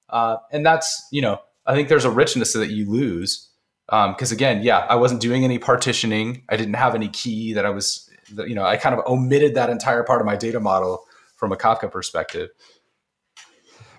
[0.10, 3.50] uh, and that's you know I think there's a richness that you lose
[3.88, 6.44] because um, again, yeah, I wasn't doing any partitioning.
[6.50, 8.08] I didn't have any key that I was
[8.48, 11.58] you know, I kind of omitted that entire part of my data model from a
[11.58, 12.50] Kafka perspective.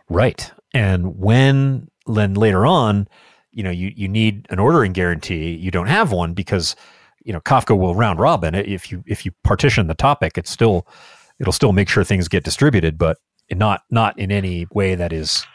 [0.09, 0.51] Right.
[0.75, 3.09] And when then later on,
[3.53, 6.75] you know, you, you need an ordering guarantee, you don't have one because,
[7.25, 8.55] you know, Kafka will round robin.
[8.55, 10.87] If you if you partition the topic, it's still
[11.39, 13.19] it'll still make sure things get distributed, but
[13.51, 15.47] not not in any way that is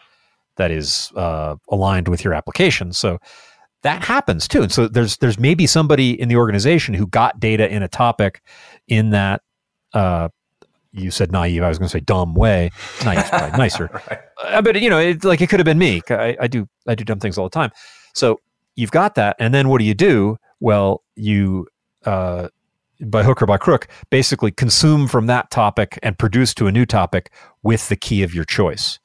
[0.58, 2.94] that is uh, aligned with your application.
[2.94, 3.20] So
[3.84, 4.64] that happens too.
[4.64, 8.42] And so there's there's maybe somebody in the organization who got data in a topic
[8.88, 9.42] in that
[9.94, 10.30] uh,
[10.98, 11.64] you said naive.
[11.64, 12.72] I was going to say dumb way.
[13.04, 13.90] Naive, probably nicer.
[14.10, 14.20] right.
[14.44, 16.02] uh, but you know, it, like it could have been me.
[16.10, 17.72] I, I, do I do dumb things all the time.
[18.14, 18.40] So
[18.76, 20.38] you've got that, and then what do you do?
[20.60, 21.68] Well, you
[22.06, 22.50] uh,
[23.02, 26.86] by hook or by crook, basically consume from that topic and produce to a new
[26.86, 27.32] topic
[27.64, 29.00] with the key of your choice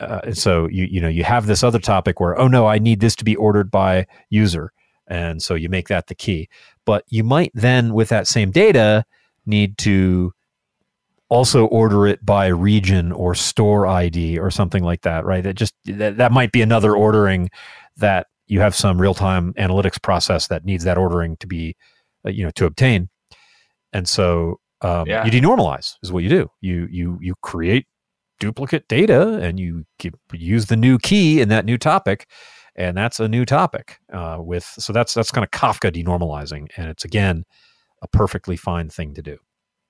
[0.00, 3.00] uh, so you you know you have this other topic where oh no I need
[3.00, 4.72] this to be ordered by user
[5.06, 6.48] and so you make that the key
[6.84, 9.04] but you might then with that same data
[9.46, 10.32] need to
[11.34, 15.42] also order it by region or store ID or something like that right?
[15.42, 17.50] That just that, that might be another ordering
[17.96, 21.76] that you have some real-time analytics process that needs that ordering to be
[22.24, 23.08] uh, you know to obtain.
[23.92, 25.24] And so um, yeah.
[25.24, 26.48] you denormalize is what you do.
[26.60, 27.86] You you you create
[28.38, 29.84] duplicate data and you
[30.32, 32.28] use the new key in that new topic
[32.76, 36.88] and that's a new topic uh, with so that's that's kind of kafka denormalizing and
[36.88, 37.44] it's again
[38.02, 39.38] a perfectly fine thing to do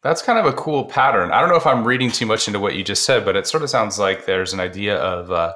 [0.04, 2.60] that's kind of a cool pattern i don't know if i'm reading too much into
[2.60, 5.52] what you just said but it sort of sounds like there's an idea of uh,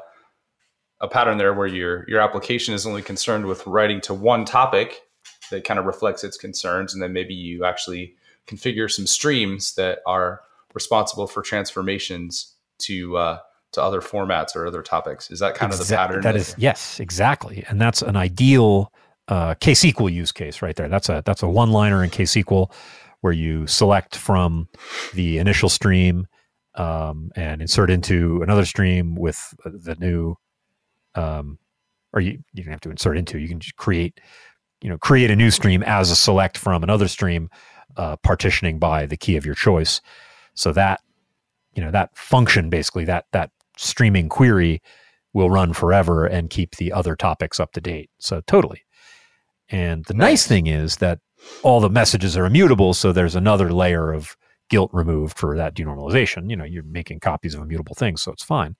[1.01, 5.03] a pattern there where your your application is only concerned with writing to one topic
[5.53, 8.17] that kind of reflects its concerns and then maybe you actually
[8.49, 10.41] configure some streams that are
[10.75, 13.39] responsible for transformations to uh,
[13.73, 15.31] to other formats or other topics.
[15.31, 16.23] Is that kind Exa- of the pattern?
[16.23, 18.93] That is yes, exactly, and that's an ideal
[19.29, 20.89] uh, KSQL use case right there.
[20.89, 22.71] That's a that's a one liner in KSQL
[23.21, 24.69] where you select from
[25.15, 26.27] the initial stream
[26.75, 30.37] um, and insert into another stream with the new,
[31.15, 31.59] um,
[32.13, 33.39] or you you don't have to insert into.
[33.39, 34.21] You can just create,
[34.81, 37.51] you know, create a new stream as a select from another stream,
[37.97, 40.01] uh, partitioning by the key of your choice.
[40.55, 41.01] So that
[41.75, 44.81] you know that function basically that that streaming query
[45.33, 48.11] will run forever and keep the other topics up to date.
[48.19, 48.83] So totally.
[49.71, 51.19] And the nice, nice thing is that
[51.63, 54.37] all the messages are immutable, so there's another layer of
[54.69, 56.51] guilt removed for that denormalization.
[56.51, 58.77] You know, you're making copies of immutable things, so it's fine.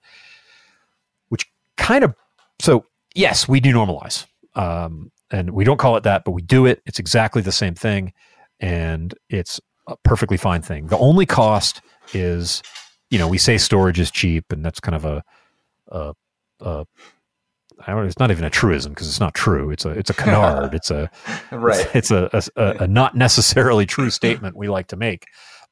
[1.29, 2.15] Which kind of
[2.61, 4.27] so yes, we denormalize.
[4.55, 6.81] Um, and we don't call it that, but we do it.
[6.87, 8.13] It's exactly the same thing,
[8.61, 10.87] and it's a perfectly fine thing.
[10.87, 11.83] The only cost
[12.15, 12.63] is
[13.11, 15.25] you know, we say storage is cheap, and that's kind of a,
[15.89, 16.15] a,
[16.61, 16.87] a
[17.87, 19.71] I don't, it's not even a truism because it's not true.
[19.71, 20.75] It's a it's a canard.
[20.75, 21.11] it's a
[21.53, 21.87] right.
[21.95, 25.27] It's, it's a, a, a, not necessarily true statement we like to make.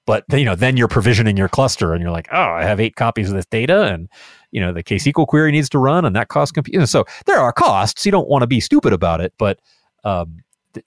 [0.06, 2.94] But you know, then you're provisioning your cluster, and you're like, oh, I have eight
[2.94, 4.08] copies of this data, and
[4.52, 6.88] you know, the KSQL query needs to run, and that costs compute.
[6.88, 8.06] So there are costs.
[8.06, 9.58] You don't want to be stupid about it, but
[10.04, 10.38] um,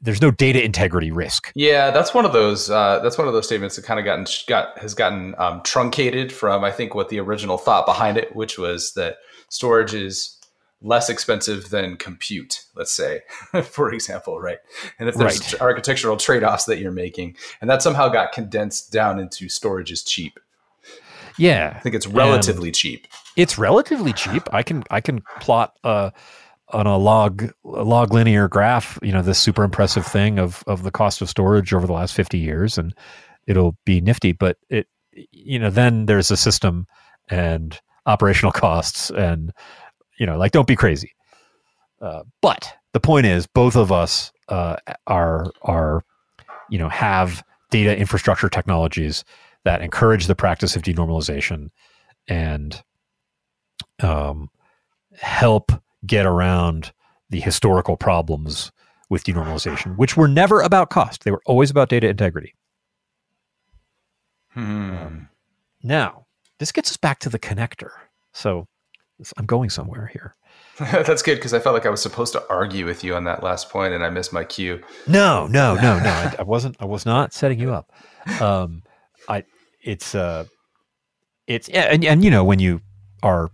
[0.02, 1.52] there's no data integrity risk.
[1.56, 2.70] Yeah, that's one of those.
[2.70, 6.32] Uh, that's one of those statements that kind of gotten got has gotten um, truncated
[6.32, 9.18] from I think what the original thought behind it, which was that
[9.50, 10.38] storage is
[10.82, 13.22] less expensive than compute, let's say,
[13.64, 14.60] for example, right?
[14.98, 15.62] And if there's right.
[15.62, 20.04] architectural trade offs that you're making, and that somehow got condensed down into storage is
[20.04, 20.40] cheap.
[21.38, 23.08] Yeah, I think it's relatively and cheap.
[23.38, 24.44] It's relatively cheap.
[24.52, 26.12] I can I can plot uh,
[26.70, 30.84] on a log a log linear graph, you know, this super impressive thing of of
[30.84, 32.94] the cost of storage over the last fifty years, and
[33.48, 34.34] it'll be nifty.
[34.34, 34.88] But it,
[35.32, 36.86] you know, then there's a system
[37.30, 39.54] and operational costs and
[40.20, 41.14] you know, like don't be crazy.
[42.02, 44.76] Uh, but the point is, both of us uh,
[45.08, 46.04] are are
[46.70, 49.24] you know have data infrastructure technologies
[49.64, 51.70] that encourage the practice of denormalization
[52.28, 52.84] and
[54.02, 54.50] um,
[55.18, 55.72] help
[56.06, 56.92] get around
[57.30, 58.72] the historical problems
[59.10, 62.54] with denormalization, which were never about cost; they were always about data integrity.
[64.52, 64.98] Hmm.
[64.98, 65.30] Um,
[65.84, 66.26] now,
[66.58, 67.92] this gets us back to the connector.
[68.34, 68.68] So
[69.38, 70.36] I'm going somewhere here.
[70.80, 73.44] That's good because I felt like I was supposed to argue with you on that
[73.44, 74.82] last point, and I missed my cue.
[75.08, 76.10] No, no, no, no.
[76.10, 76.78] I, I wasn't.
[76.80, 77.92] I was not setting you up.
[78.42, 78.84] Um,
[79.28, 79.44] I.
[79.84, 80.16] It's.
[80.16, 80.46] Uh.
[81.48, 82.80] It's and and you know when you
[83.24, 83.50] are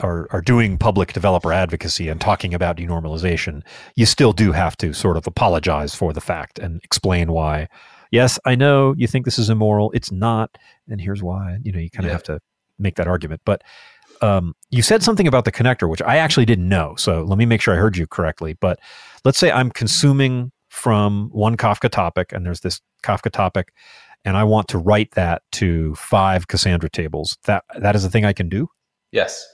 [0.00, 3.62] are are doing public developer advocacy and talking about denormalization,
[3.96, 7.68] you still do have to sort of apologize for the fact and explain why.
[8.10, 9.90] Yes, I know you think this is immoral.
[9.92, 10.56] It's not,
[10.88, 11.58] and here's why.
[11.62, 12.12] You know, you kind of yeah.
[12.12, 12.40] have to
[12.78, 13.62] make that argument, but
[14.24, 16.94] um, you said something about the connector, which I actually didn't know.
[16.96, 18.54] So let me make sure I heard you correctly.
[18.54, 18.80] But
[19.24, 23.72] let's say I'm consuming from one Kafka topic, and there's this Kafka topic,
[24.24, 27.36] and I want to write that to five Cassandra tables.
[27.44, 28.68] That that is a thing I can do.
[29.12, 29.46] Yes.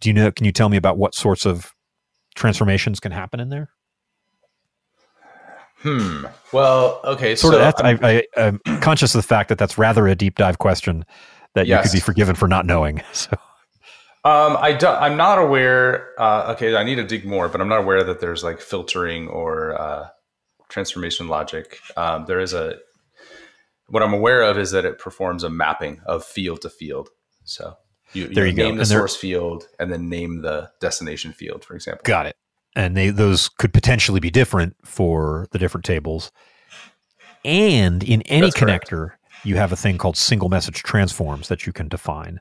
[0.00, 0.32] Do you know?
[0.32, 1.72] Can you tell me about what sorts of
[2.34, 3.70] transformations can happen in there?
[5.76, 6.24] Hmm.
[6.52, 7.36] Well, okay.
[7.36, 7.74] Sort so of.
[7.78, 11.04] I'm, I, I, am conscious of the fact that that's rather a deep dive question
[11.54, 11.84] that yes.
[11.84, 13.00] you could be forgiven for not knowing.
[13.12, 13.36] So.
[14.24, 16.12] Um, I don't, I'm not aware.
[16.18, 19.28] Uh, okay, I need to dig more, but I'm not aware that there's like filtering
[19.28, 20.08] or uh,
[20.68, 21.78] transformation logic.
[21.96, 22.78] Um, there is a.
[23.88, 27.08] What I'm aware of is that it performs a mapping of field to field.
[27.44, 27.76] So
[28.12, 28.74] you, you, there you name go.
[28.74, 32.02] the and source field and then name the destination field, for example.
[32.04, 32.36] Got it.
[32.76, 36.30] And they those could potentially be different for the different tables.
[37.44, 39.20] And in any That's connector, correct.
[39.44, 42.40] you have a thing called single message transforms that you can define.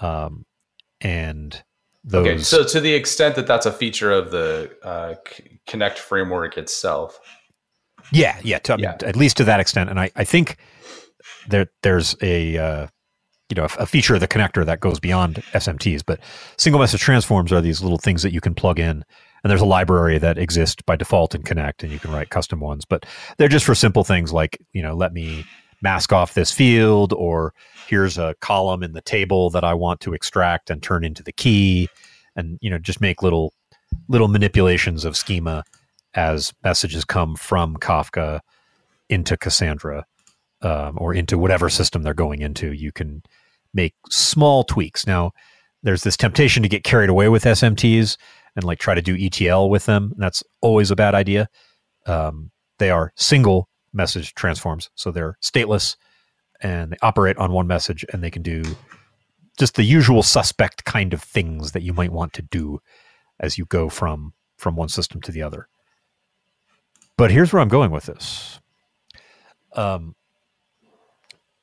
[0.00, 0.44] Um,
[1.00, 1.62] and
[2.04, 2.26] those.
[2.26, 5.14] Okay, so to the extent that that's a feature of the uh,
[5.66, 7.18] Connect framework itself.
[8.12, 8.96] Yeah, yeah, to, yeah.
[9.02, 10.58] at least to that extent, and I, I think
[11.48, 12.86] there there's a uh,
[13.48, 16.20] you know a, a, feature of the connector that goes beyond SMTs, but
[16.56, 19.04] single message transforms are these little things that you can plug in,
[19.42, 22.60] and there's a library that exists by default in Connect, and you can write custom
[22.60, 23.04] ones, but
[23.38, 25.44] they're just for simple things like you know let me
[25.82, 27.52] mask off this field or
[27.86, 31.32] here's a column in the table that I want to extract and turn into the
[31.32, 31.88] key
[32.34, 33.52] and you know just make little
[34.08, 35.64] little manipulations of schema
[36.14, 38.40] as messages come from Kafka
[39.08, 40.04] into Cassandra
[40.62, 42.72] um, or into whatever system they're going into.
[42.72, 43.22] You can
[43.74, 45.06] make small tweaks.
[45.06, 45.32] Now,
[45.82, 48.16] there's this temptation to get carried away with SMTs
[48.56, 50.12] and like try to do ETL with them.
[50.16, 51.48] that's always a bad idea.
[52.06, 55.96] Um, they are single message transforms, so they're stateless
[56.60, 58.62] and they operate on one message and they can do
[59.58, 62.80] just the usual suspect kind of things that you might want to do
[63.40, 65.68] as you go from from one system to the other.
[67.18, 68.60] But here's where I'm going with this.
[69.74, 70.14] Um,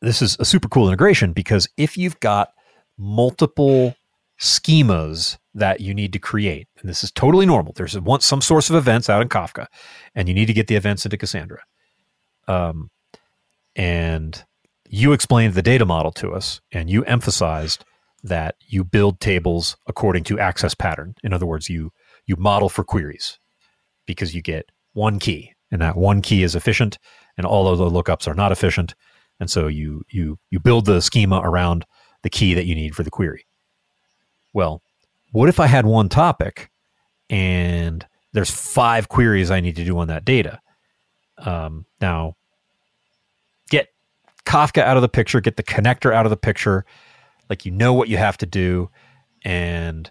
[0.01, 2.53] this is a super cool integration because if you've got
[2.97, 3.95] multiple
[4.39, 7.73] schemas that you need to create, and this is totally normal.
[7.73, 9.67] There's one, some source of events out in Kafka,
[10.15, 11.61] and you need to get the events into Cassandra.
[12.47, 12.89] Um,
[13.75, 14.43] and
[14.93, 17.83] you explained the data model to us and you emphasized
[18.23, 21.15] that you build tables according to access pattern.
[21.23, 21.91] In other words, you
[22.27, 23.39] you model for queries
[24.05, 26.99] because you get one key and that one key is efficient
[27.37, 28.93] and all of the lookups are not efficient.
[29.39, 31.87] And so you you you build the schema around
[32.21, 33.47] the key that you need for the query.
[34.53, 34.83] Well,
[35.31, 36.69] what if I had one topic
[37.31, 40.59] and there's five queries I need to do on that data?
[41.39, 42.35] Um, now,
[44.45, 46.85] Kafka out of the picture, get the connector out of the picture.
[47.49, 48.89] Like you know what you have to do.
[49.43, 50.09] And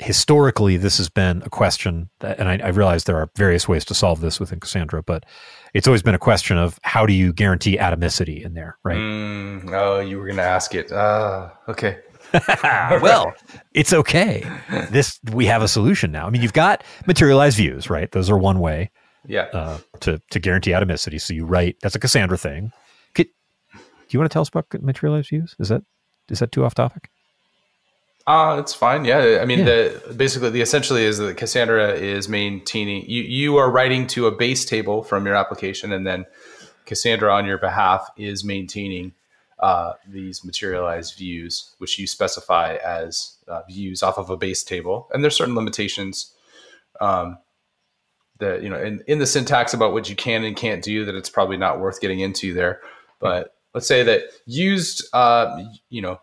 [0.00, 3.84] historically, this has been a question that, and I, I realize there are various ways
[3.86, 5.24] to solve this within Cassandra, but
[5.72, 8.96] it's always been a question of how do you guarantee atomicity in there, right?
[8.96, 10.90] Mm, oh, you were going to ask it.
[10.90, 11.98] Uh, okay.
[13.00, 13.32] well,
[13.74, 14.44] it's okay.
[14.90, 16.26] This we have a solution now.
[16.26, 18.10] I mean, you've got materialized views, right?
[18.10, 18.90] Those are one way,
[19.26, 21.20] yeah, uh, to to guarantee atomicity.
[21.20, 22.72] So you write that's a Cassandra thing
[24.16, 25.54] you want to tell us about materialized views?
[25.58, 25.82] Is that
[26.28, 27.10] is that too off topic?
[28.26, 29.04] Uh, it's fine.
[29.04, 29.40] Yeah.
[29.42, 29.64] I mean, yeah.
[29.64, 34.30] the basically the essentially is that Cassandra is maintaining you, you are writing to a
[34.30, 36.24] base table from your application and then
[36.86, 39.12] Cassandra on your behalf is maintaining
[39.58, 45.08] uh, these materialized views, which you specify as uh, views off of a base table.
[45.12, 46.32] And there's certain limitations
[47.00, 47.38] um,
[48.38, 51.14] that, you know, in, in the syntax about what you can and can't do that
[51.14, 52.80] it's probably not worth getting into there.
[53.20, 56.20] But let's say that used, uh, you know,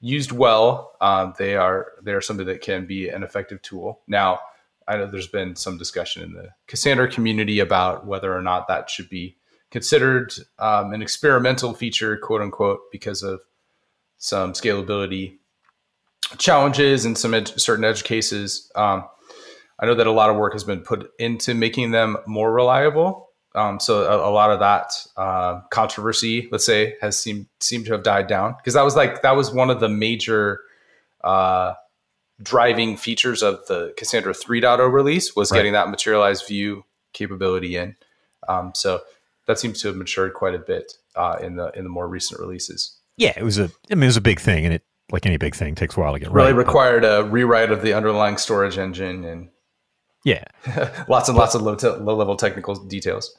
[0.00, 4.00] used well, um, they are they are something that can be an effective tool.
[4.08, 4.40] Now,
[4.86, 8.88] I know there's been some discussion in the Cassandra community about whether or not that
[8.90, 9.36] should be
[9.70, 13.40] considered um, an experimental feature, quote unquote, because of
[14.16, 15.38] some scalability
[16.38, 18.70] challenges and some ed- certain edge cases.
[18.74, 19.04] Um,
[19.78, 23.27] I know that a lot of work has been put into making them more reliable.
[23.54, 27.92] Um, so a, a, lot of that uh, controversy, let's say, has seemed seemed to
[27.92, 30.60] have died down because that was like that was one of the major
[31.24, 31.74] uh,
[32.42, 35.58] driving features of the Cassandra 3.0 release was right.
[35.58, 37.96] getting that materialized view capability in.
[38.48, 39.00] Um, so
[39.46, 42.40] that seems to have matured quite a bit uh, in the in the more recent
[42.40, 42.96] releases.
[43.16, 45.38] Yeah, it was a I mean it was a big thing, and it like any
[45.38, 46.58] big thing takes a while to get really right.
[46.58, 49.48] required but, a rewrite of the underlying storage engine and
[50.24, 50.44] yeah,
[51.08, 53.36] lots and lots of low te- low level technical details.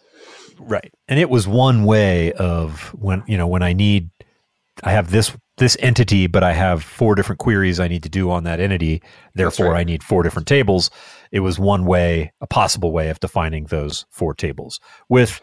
[0.59, 0.93] Right.
[1.07, 4.09] And it was one way of when, you know, when I need,
[4.83, 8.29] I have this, this entity, but I have four different queries I need to do
[8.29, 9.01] on that entity.
[9.35, 9.79] Therefore, right.
[9.79, 10.89] I need four different tables.
[11.31, 15.41] It was one way, a possible way of defining those four tables with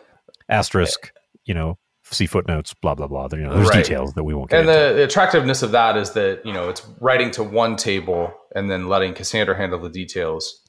[0.48, 1.12] asterisk,
[1.44, 1.78] you know,
[2.10, 3.28] see footnotes, blah blah blah.
[3.28, 3.84] There, you know, there's right.
[3.84, 4.60] details that we won't get.
[4.60, 8.32] And the, the, attractiveness of that is that you know it's writing to one table
[8.54, 10.62] and then letting Cassandra handle the details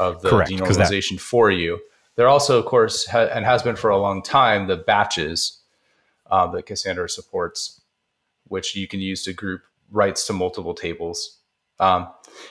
[0.00, 1.78] of the Correct, denormalization that, for you.
[2.16, 5.60] There also, of course, ha- and has been for a long time, the batches
[6.30, 7.80] uh, that Cassandra supports,
[8.48, 11.38] which you can use to group writes to multiple tables.
[11.78, 12.08] Um,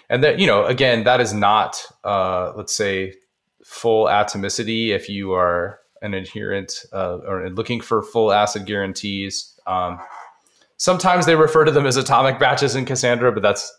[0.10, 3.16] and that, you know, again, that is not, uh, let's say,
[3.64, 9.60] full atomicity if you are an adherent uh, or looking for full ACID guarantees.
[9.68, 10.00] Um,
[10.78, 13.72] sometimes they refer to them as atomic batches in Cassandra, but that's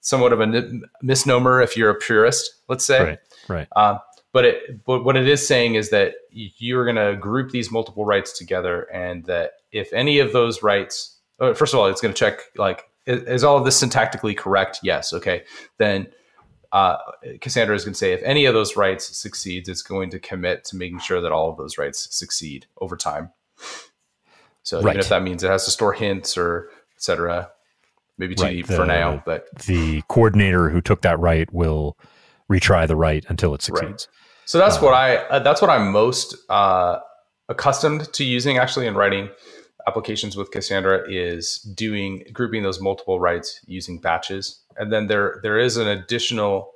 [0.00, 3.02] somewhat of a misnomer if you're a purist, let's say.
[3.02, 3.18] Right.
[3.48, 3.68] Right.
[3.76, 3.98] Um,
[4.32, 8.04] but it but what it is saying is that you're going to group these multiple
[8.04, 12.12] writes together and that if any of those writes uh, first of all it's going
[12.12, 15.44] to check like is, is, all of this syntactically correct yes okay
[15.78, 16.06] then
[16.72, 16.98] uh,
[17.40, 20.64] cassandra is going to say if any of those writes succeeds it's going to commit
[20.64, 23.30] to making sure that all of those writes succeed over time
[24.62, 24.92] so right.
[24.92, 27.50] even if that means it has to store hints or etc
[28.18, 28.52] maybe too right.
[28.52, 31.96] deep the, for now but the coordinator who took that write will
[32.50, 34.08] retry the write until it succeeds right.
[34.48, 37.00] So that's what I uh, that's what I'm most uh,
[37.50, 39.28] accustomed to using actually in writing
[39.86, 45.58] applications with Cassandra is doing grouping those multiple writes using batches, and then there there
[45.58, 46.70] is an additional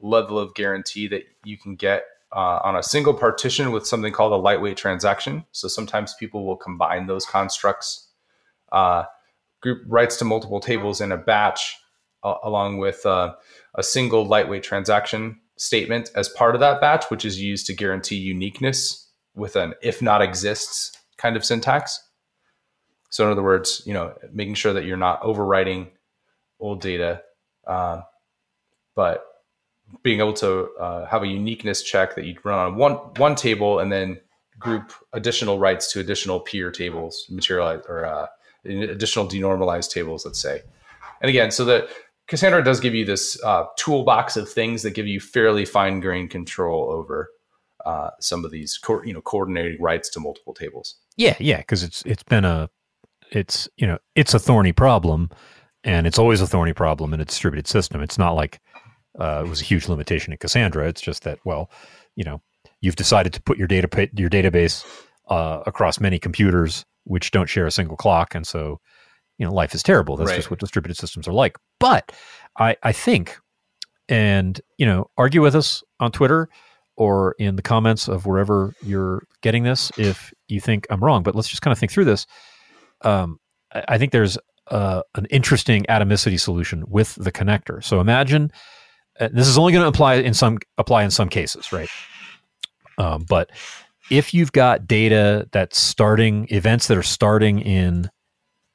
[0.00, 4.32] level of guarantee that you can get uh, on a single partition with something called
[4.32, 5.44] a lightweight transaction.
[5.52, 8.08] So sometimes people will combine those constructs,
[8.72, 9.04] uh,
[9.60, 11.76] group writes to multiple tables in a batch,
[12.22, 13.34] uh, along with uh,
[13.74, 18.16] a single lightweight transaction statement as part of that batch, which is used to guarantee
[18.16, 22.02] uniqueness with an if not exists kind of syntax.
[23.10, 25.90] So, in other words, you know, making sure that you're not overwriting
[26.60, 27.22] old data,
[27.66, 28.02] uh,
[28.94, 29.24] but
[30.02, 33.78] being able to uh, have a uniqueness check that you'd run on one one table
[33.78, 34.20] and then
[34.58, 38.26] group additional writes to additional peer tables, materialize or uh,
[38.64, 40.62] additional denormalized tables, let's say.
[41.20, 41.88] And again, so that
[42.28, 46.30] Cassandra does give you this uh, toolbox of things that give you fairly fine grained
[46.30, 47.30] control over
[47.84, 50.96] uh, some of these, co- you know, coordinating writes to multiple tables.
[51.16, 52.68] Yeah, yeah, because it's it's been a,
[53.32, 55.30] it's you know, it's a thorny problem,
[55.84, 58.02] and it's always a thorny problem in a distributed system.
[58.02, 58.60] It's not like
[59.18, 60.86] uh, it was a huge limitation in Cassandra.
[60.86, 61.70] It's just that, well,
[62.14, 62.42] you know,
[62.80, 64.84] you've decided to put your data your database
[65.28, 68.80] uh, across many computers which don't share a single clock, and so
[69.38, 70.16] you know life is terrible.
[70.16, 70.36] That's right.
[70.36, 71.56] just what distributed systems are like.
[71.80, 72.12] But
[72.58, 73.38] i i think
[74.08, 76.48] and you know argue with us on twitter
[76.96, 81.34] or in the comments of wherever you're getting this if you think i'm wrong but
[81.34, 82.26] let's just kind of think through this.
[83.02, 83.38] Um,
[83.72, 84.36] I, I, think there's
[84.72, 87.82] uh, an interesting atomicity solution with the connector.
[87.84, 88.50] So imagine
[89.20, 91.88] uh, this is only going to apply in some apply in some cases right?
[92.98, 93.50] Um, but
[94.10, 98.10] if you've got data that's starting events that are starting in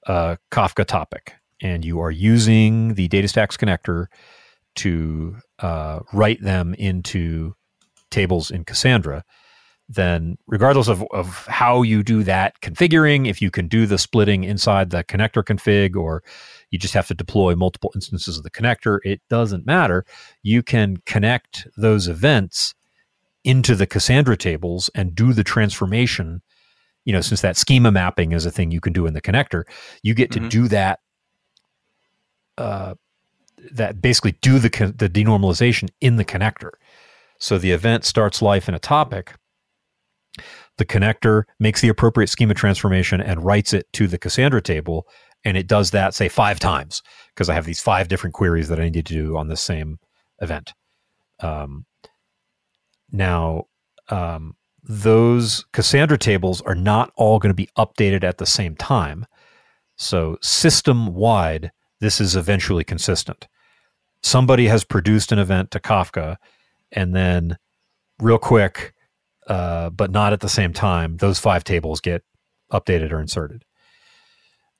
[0.05, 4.07] a Kafka topic, and you are using the DataStax connector
[4.75, 7.55] to uh, write them into
[8.11, 9.23] tables in Cassandra,
[9.89, 14.43] then regardless of, of how you do that configuring, if you can do the splitting
[14.43, 16.23] inside the connector config or
[16.69, 20.05] you just have to deploy multiple instances of the connector, it doesn't matter.
[20.41, 22.73] You can connect those events
[23.43, 26.41] into the Cassandra tables and do the transformation.
[27.05, 29.63] You know, since that schema mapping is a thing you can do in the connector,
[30.03, 30.49] you get to mm-hmm.
[30.49, 30.99] do that.
[32.57, 32.95] Uh,
[33.71, 36.71] that basically do the the denormalization in the connector.
[37.39, 39.35] So the event starts life in a topic,
[40.77, 45.07] the connector makes the appropriate schema transformation and writes it to the Cassandra table.
[45.45, 47.01] And it does that, say, five times
[47.33, 49.99] because I have these five different queries that I need to do on the same
[50.41, 50.73] event.
[51.39, 51.85] Um,
[53.13, 53.67] now,
[54.09, 59.25] um, those Cassandra tables are not all going to be updated at the same time.
[59.95, 63.47] So, system wide, this is eventually consistent.
[64.23, 66.37] Somebody has produced an event to Kafka,
[66.91, 67.57] and then
[68.19, 68.93] real quick,
[69.47, 71.17] uh, but not at the same time.
[71.17, 72.23] Those five tables get
[72.71, 73.63] updated or inserted.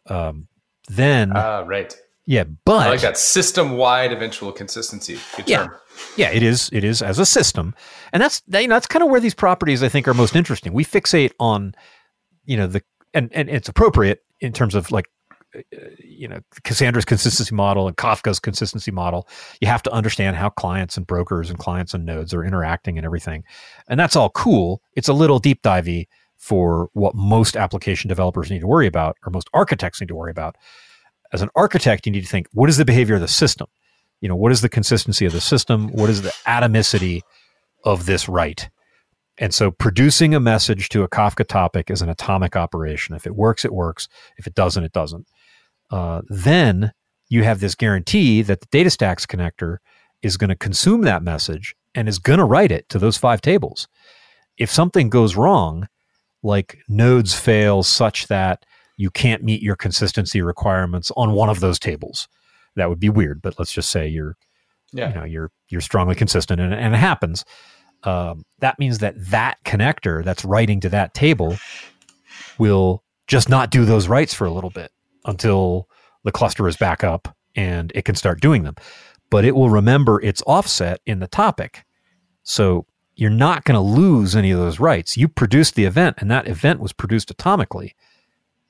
[0.08, 0.48] Um,
[0.90, 1.96] then, uh, right,
[2.26, 5.20] yeah, but I like that system-wide eventual consistency.
[5.36, 5.76] Good yeah, term.
[6.16, 6.70] yeah, it is.
[6.72, 7.76] It is as a system,
[8.14, 10.72] and that's you know that's kind of where these properties I think are most interesting.
[10.72, 11.76] We fixate on,
[12.46, 12.82] you know, the
[13.14, 15.10] and and it's appropriate in terms of like
[15.54, 19.28] uh, uh, you know Cassandra's consistency model and Kafka's consistency model,
[19.60, 23.04] you have to understand how clients and brokers and clients and nodes are interacting and
[23.04, 23.44] everything,
[23.90, 24.82] and that's all cool.
[24.96, 26.08] It's a little deep divey
[26.38, 30.32] for what most application developers need to worry about, or most architects need to worry
[30.32, 30.56] about.
[31.34, 33.68] As an architect, you need to think: what is the behavior of the system?
[34.22, 35.90] You know, what is the consistency of the system?
[35.90, 37.22] What is the atomicity
[37.84, 38.70] of this write?
[39.38, 43.16] And so producing a message to a Kafka topic is an atomic operation.
[43.16, 44.08] If it works, it works.
[44.38, 45.28] If it doesn't, it doesn't.
[45.92, 46.94] Uh, then
[47.30, 49.78] you have this guarantee that the DataStax connector
[50.22, 53.42] is going to consume that message and is going to write it to those five
[53.42, 53.88] tables.
[54.58, 55.88] If something goes wrong,
[56.44, 58.66] like nodes fail such that
[58.98, 62.28] you can't meet your consistency requirements on one of those tables,
[62.76, 63.42] that would be weird.
[63.42, 64.36] But let's just say you're,
[64.92, 65.10] yeah.
[65.10, 67.46] you know, you're you're strongly consistent, and, and it happens.
[68.04, 71.58] Um, that means that that connector that's writing to that table
[72.58, 74.92] will just not do those writes for a little bit
[75.26, 75.88] until
[76.24, 78.76] the cluster is back up and it can start doing them.
[79.30, 81.86] But it will remember its offset in the topic.
[82.44, 82.86] So
[83.16, 85.18] you're not going to lose any of those writes.
[85.18, 87.92] You produced the event, and that event was produced atomically.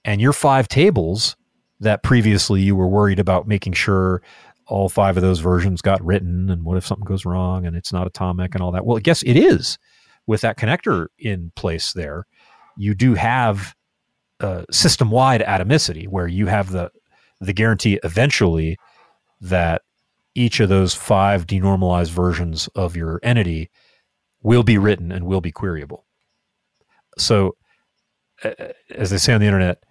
[0.06, 1.36] And your five tables
[1.80, 4.22] that previously you were worried about making sure
[4.68, 7.92] all five of those versions got written, and what if something goes wrong and it's
[7.92, 8.86] not atomic and all that?
[8.86, 9.78] Well, guess it is
[10.26, 12.26] with that connector in place there.
[12.78, 13.76] You do have
[14.40, 16.92] uh, system wide atomicity where you have the
[17.40, 18.78] the guarantee eventually
[19.42, 19.82] that
[20.36, 23.70] each of those five denormalized versions of your entity
[24.42, 26.04] will be written and will be queryable.
[27.18, 27.56] So,
[28.44, 28.52] uh,
[28.96, 29.84] as they say on the internet,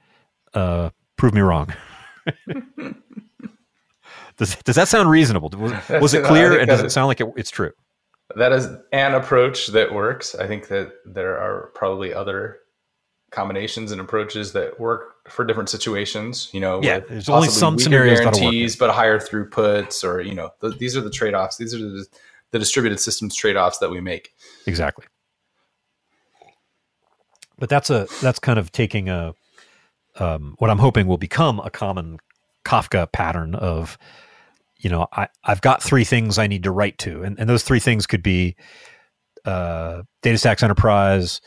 [0.55, 1.73] uh, prove me wrong.
[4.37, 5.51] does, does that sound reasonable?
[5.57, 6.59] Was, was it clear?
[6.59, 7.73] And does it sound like it, it's true?
[8.37, 10.35] That is an approach that works.
[10.35, 12.59] I think that there are probably other
[13.31, 16.49] combinations and approaches that work for different situations.
[16.53, 20.79] You know, yeah, there's only some scenarios guarantees, but higher throughputs, or you know, th-
[20.79, 21.57] these are the trade offs.
[21.57, 22.07] These are the,
[22.53, 24.33] the distributed systems trade offs that we make.
[24.67, 25.07] Exactly.
[27.59, 29.35] But that's a that's kind of taking a
[30.19, 32.19] um, what I'm hoping will become a common
[32.65, 33.99] Kafka pattern of,
[34.79, 37.63] you know, I, I've got three things I need to write to, and, and those
[37.63, 38.57] three things could be
[39.45, 41.41] uh, DataStax Enterprise,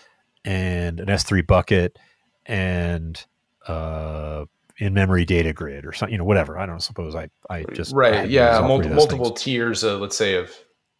[0.45, 1.97] and an S3 bucket
[2.45, 3.25] and
[3.67, 4.45] uh,
[4.77, 6.57] in memory data grid or something, you know, whatever.
[6.57, 7.93] I don't suppose I, I just.
[7.93, 8.29] Right.
[8.29, 8.61] Yeah.
[8.61, 9.41] Multi- multiple things.
[9.41, 10.51] tiers, of, let's say, of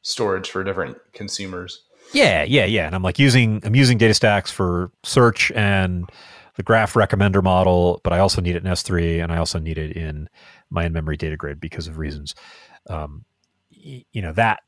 [0.01, 1.83] storage for different consumers.
[2.11, 2.43] Yeah.
[2.43, 2.65] Yeah.
[2.65, 2.87] Yeah.
[2.87, 6.09] And I'm like using, I'm using DataStax for search and
[6.55, 9.77] the graph recommender model, but I also need it in S3 and I also need
[9.77, 10.29] it in
[10.69, 12.35] my in memory data grid because of reasons.
[12.89, 13.25] Um,
[13.69, 14.61] you know, that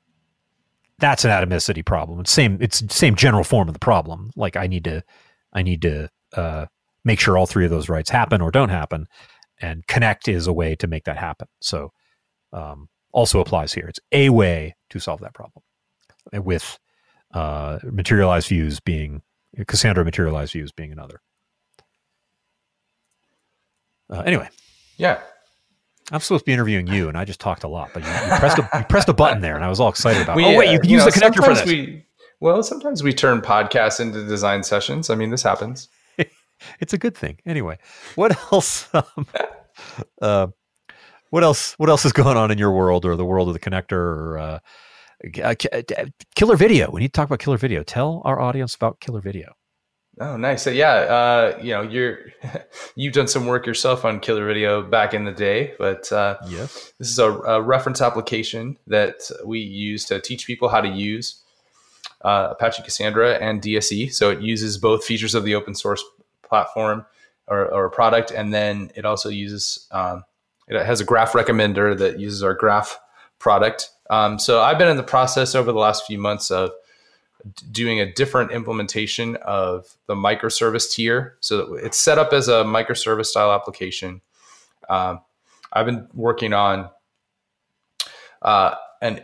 [1.00, 2.20] that's an atomicity problem.
[2.20, 4.32] It's same it's same general form of the problem.
[4.36, 5.04] Like I need to
[5.54, 6.66] I need to uh,
[7.04, 9.08] make sure all three of those writes happen or don't happen,
[9.62, 11.48] and connect is a way to make that happen.
[11.62, 11.92] So
[12.54, 13.88] um, also applies here.
[13.88, 15.64] It's a way to solve that problem
[16.34, 16.80] with
[17.34, 19.22] uh, materialized views being
[19.68, 21.22] Cassandra materialized views being another.
[24.10, 24.50] Uh, anyway,
[24.98, 25.20] yeah,
[26.12, 28.40] I'm supposed to be interviewing you, and I just talked a lot, but you, you
[28.40, 30.38] pressed a you pressed a button there, and I was all excited about.
[30.38, 31.66] We, oh wait, you can use know, the connector for this.
[31.66, 32.06] We,
[32.40, 35.10] well, sometimes we turn podcasts into design sessions.
[35.10, 35.90] I mean, this happens.
[36.80, 37.40] it's a good thing.
[37.46, 37.78] Anyway,
[38.16, 38.90] what else?
[39.16, 39.28] Um,
[40.24, 40.48] uh,
[41.30, 41.74] what else?
[41.74, 43.92] What else is going on in your world or the world of the connector?
[43.92, 44.60] Or uh,
[45.44, 45.56] uh,
[46.36, 46.92] KillrVideo.
[46.92, 47.84] We need to talk about KillrVideo.
[47.86, 49.50] Tell our audience about KillrVideo.
[50.20, 50.64] Oh, nice.
[50.64, 52.20] So, yeah, uh, you know, you're
[52.96, 57.10] you've done some work yourself on KillrVideo back in the day, but uh, yes, this
[57.10, 61.44] is a, a, reference application that we use to teach people how to use
[62.26, 64.12] uh, Apache Cassandra and DSE.
[64.12, 66.04] So it uses both features of the open source
[66.42, 67.06] platform
[67.48, 70.24] or, or product, and then it also uses um,
[70.68, 73.00] it has a graph recommender that uses our graph
[73.38, 73.92] product.
[74.10, 76.72] Um, so I've been in the process over the last few months of
[77.72, 81.38] doing a different implementation of the microservice tier.
[81.40, 84.22] So it's set up as a microservice style application.
[84.90, 85.22] Um,
[85.72, 86.90] I've been working on
[88.42, 89.22] uh, an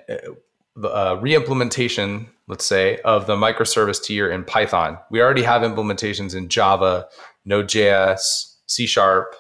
[0.81, 4.97] uh, re-implementation, let's say, of the microservice tier in Python.
[5.09, 7.07] We already have implementations in Java,
[7.45, 9.35] Node.js, C Sharp.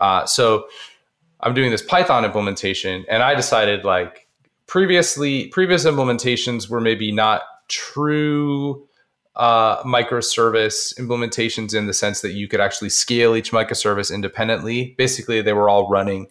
[0.00, 0.66] Uh, so
[1.40, 4.28] I'm doing this Python implementation, and I decided like
[4.66, 8.86] previously, previous implementations were maybe not true
[9.36, 14.94] uh, microservice implementations in the sense that you could actually scale each microservice independently.
[14.96, 16.28] Basically, they were all running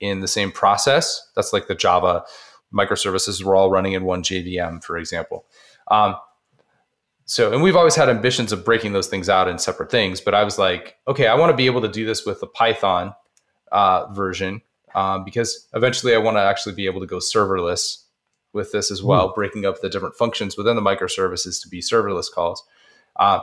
[0.00, 1.30] in the same process.
[1.34, 2.24] That's like the Java
[2.72, 5.46] microservices were all running in one JVM, for example.
[5.90, 6.16] Um,
[7.24, 10.20] so, and we've always had ambitions of breaking those things out in separate things.
[10.20, 12.46] But I was like, okay, I want to be able to do this with the
[12.46, 13.14] Python
[13.70, 14.62] uh, version
[14.94, 18.04] um, because eventually I want to actually be able to go serverless
[18.52, 19.34] with this as well, mm.
[19.34, 22.64] breaking up the different functions within the microservices to be serverless calls.
[23.16, 23.40] Uh,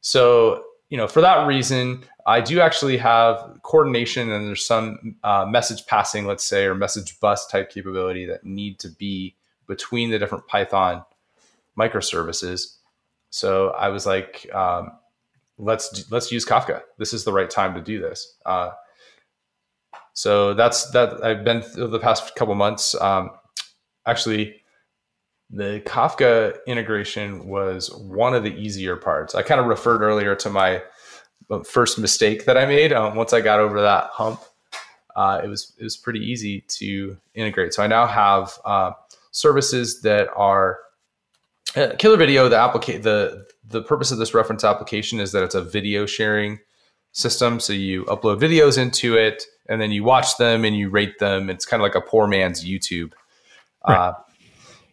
[0.00, 5.46] so, you know, for that reason, I do actually have coordination and there's some uh,
[5.46, 9.36] message passing, let's say, or message bus type capability that need to be
[9.66, 11.04] between the different Python
[11.78, 12.76] microservices.
[13.30, 14.92] So I was like, um,
[15.58, 16.82] let's let's use Kafka.
[16.98, 18.34] This is the right time to do this.
[18.44, 18.70] Uh,
[20.12, 21.22] so that's that.
[21.24, 22.94] I've been the past couple months.
[23.00, 23.30] Um,
[24.06, 24.62] actually
[25.50, 29.34] the Kafka integration was one of the easier parts.
[29.34, 30.82] I kind of referred earlier to my
[31.50, 32.92] uh, first mistake that I made.
[32.92, 34.40] Um, once I got over that hump,
[35.14, 37.74] uh, it was it was pretty easy to integrate.
[37.74, 38.92] So I now have uh,
[39.30, 40.78] services that are
[41.76, 42.50] uh, KillrVideo.
[42.50, 46.58] The applica- the the purpose of this reference application is that it's a video sharing
[47.12, 47.60] system.
[47.60, 51.48] So you upload videos into it, and then you watch them and you rate them.
[51.48, 53.12] It's kind of like a poor man's YouTube.
[53.86, 53.96] Right.
[53.96, 54.14] Uh,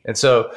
[0.06, 0.52] and so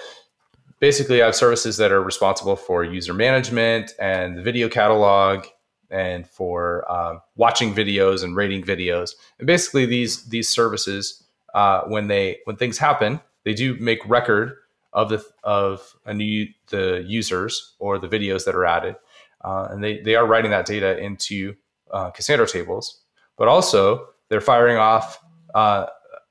[0.81, 5.47] basically, I have services that are responsible for user management and the video catalog
[5.91, 9.13] and for um, watching videos and rating videos.
[9.39, 11.25] And basically, these these services,
[11.55, 14.57] uh, when they when things happen, they do make record
[14.93, 18.97] of the of a new the users or the videos that are added,
[19.45, 21.55] uh, and they they are writing that data into
[21.93, 23.03] uh, Cassandra tables,
[23.37, 25.21] but also they're firing off
[25.55, 25.87] uh,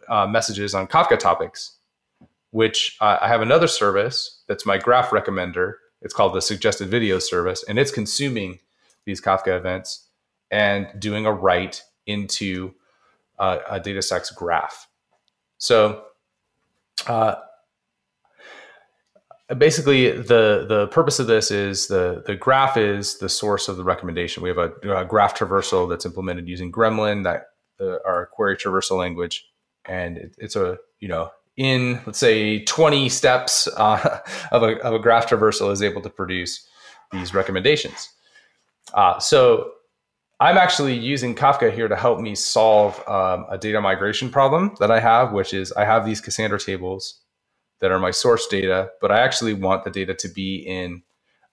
[0.09, 1.74] uh, messages on Kafka topics
[2.55, 5.73] which uh, I have another service that's my graph recommender.
[6.01, 8.59] It's called the suggested video service, and it's consuming
[9.03, 10.07] these Kafka events
[10.49, 12.73] and doing a write into
[13.39, 14.87] uh, a DataStax graph.
[15.57, 16.05] So
[17.07, 17.35] uh,
[19.57, 23.83] basically, the the purpose of this is the the graph is the source of the
[23.83, 24.41] recommendation.
[24.41, 27.47] We have a, a graph traversal that's implemented using Gremlin, that
[27.81, 29.45] uh, our query traversal language,
[29.83, 34.19] and it, it's a you know in let's say 20 steps uh,
[34.51, 36.67] of, a, of a graph traversal is able to produce
[37.11, 38.09] these recommendations.
[38.93, 39.71] Uh, so
[40.39, 44.91] i'm actually using kafka here to help me solve um, a data migration problem that
[44.91, 47.21] i have which is i have these cassandra tables
[47.79, 51.01] that are my source data but i actually want the data to be in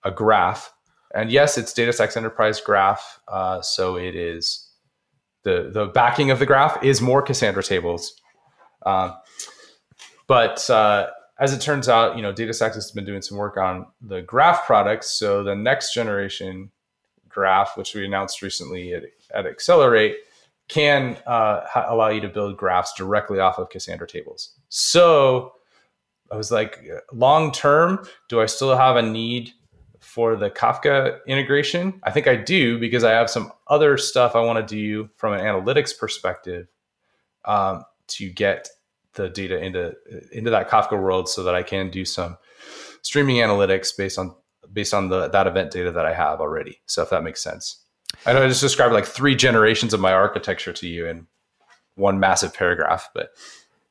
[0.05, 0.73] a graph.
[1.15, 4.69] And yes it's DataStax enterprise graph uh, so it is
[5.45, 8.15] the the backing of the graph is more cassandra tables.
[8.85, 9.13] Uh,
[10.27, 11.09] but uh,
[11.39, 14.65] as it turns out, you know, DataStax has been doing some work on the graph
[14.67, 15.11] products.
[15.11, 16.71] So the next generation
[17.29, 19.05] graph, which we announced recently at,
[19.35, 20.17] at Accelerate,
[20.69, 24.55] can uh, allow you to build graphs directly off of Cassandra tables.
[24.69, 25.55] So
[26.31, 26.79] I was like,
[27.13, 29.53] long term, do I still have a need
[30.01, 32.01] for the Kafka integration?
[32.05, 35.35] I think I do because I have some other stuff I want to do from
[35.35, 36.69] an analytics perspective
[37.45, 38.69] um, to get
[39.15, 39.95] the data into
[40.33, 42.37] into that Kafka world so that I can do some
[43.03, 44.35] streaming analytics based on
[44.73, 46.81] based on the that event data that I have already.
[46.87, 47.79] So if that makes sense.
[48.27, 51.27] I know I just described like three generations of my architecture to you in
[51.95, 53.31] one massive paragraph, but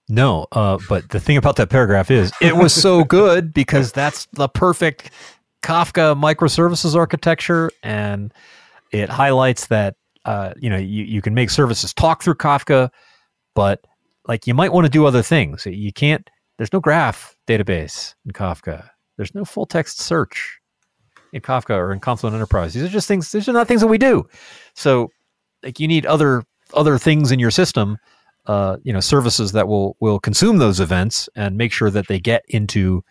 [0.09, 4.27] no, uh, but the thing about that paragraph is it was so good because that's
[4.33, 5.11] the perfect
[5.63, 8.33] Kafka microservices architecture, and
[8.91, 9.95] it highlights that
[10.25, 12.89] uh, you know you, you can make services talk through Kafka,
[13.55, 13.85] but
[14.27, 15.65] like you might want to do other things.
[15.65, 16.29] You can't.
[16.57, 18.89] There's no graph database in Kafka.
[19.17, 20.59] There's no full text search
[21.33, 22.73] in Kafka or in Confluent Enterprise.
[22.73, 23.31] These are just things.
[23.31, 24.27] These are not things that we do.
[24.75, 25.09] So,
[25.63, 26.43] like, you need other
[26.73, 27.97] other things in your system.
[28.47, 32.19] Uh, you know, services that will will consume those events and make sure that they
[32.19, 33.03] get into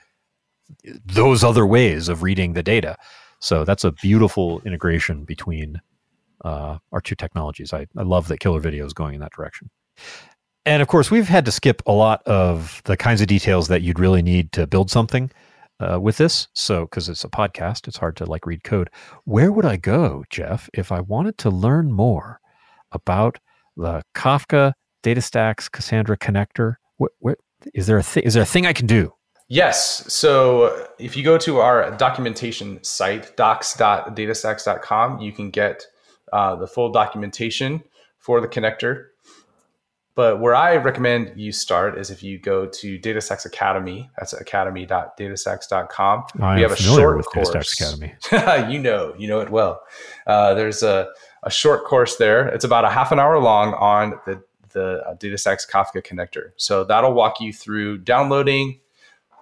[1.04, 2.96] those other ways of reading the data.
[3.40, 5.80] So that's a beautiful integration between
[6.44, 7.72] uh, our two technologies.
[7.72, 9.70] I, I love that KillrVideo is going in that direction.
[10.66, 13.82] And of course, we've had to skip a lot of the kinds of details that
[13.82, 15.30] you'd really need to build something
[15.80, 16.48] uh, with this.
[16.52, 18.90] So, because it's a podcast, it's hard to like read code.
[19.24, 22.40] Where would I go, Jeff, if I wanted to learn more
[22.92, 23.38] about
[23.76, 26.74] the Kafka DataStax Cassandra connector?
[26.98, 27.38] What, what
[27.74, 29.14] is there a th- is there a thing I can do?
[29.48, 30.12] Yes.
[30.12, 35.86] So if you go to our documentation site, docs.datastax.com, you can get
[36.32, 37.82] uh, the full documentation
[38.18, 39.06] for the connector.
[40.20, 44.10] But where I recommend you start is if you go to DataStax Academy.
[44.18, 46.24] That's academy.datastax.com.
[46.42, 47.80] I we have a short course.
[47.80, 48.12] Academy.
[48.70, 49.82] you know, you know it well.
[50.26, 51.08] Uh, there's a,
[51.42, 52.48] a short course there.
[52.48, 54.42] It's about a half an hour long on the
[54.72, 56.50] the uh, DataStax Kafka connector.
[56.58, 58.78] So that'll walk you through downloading,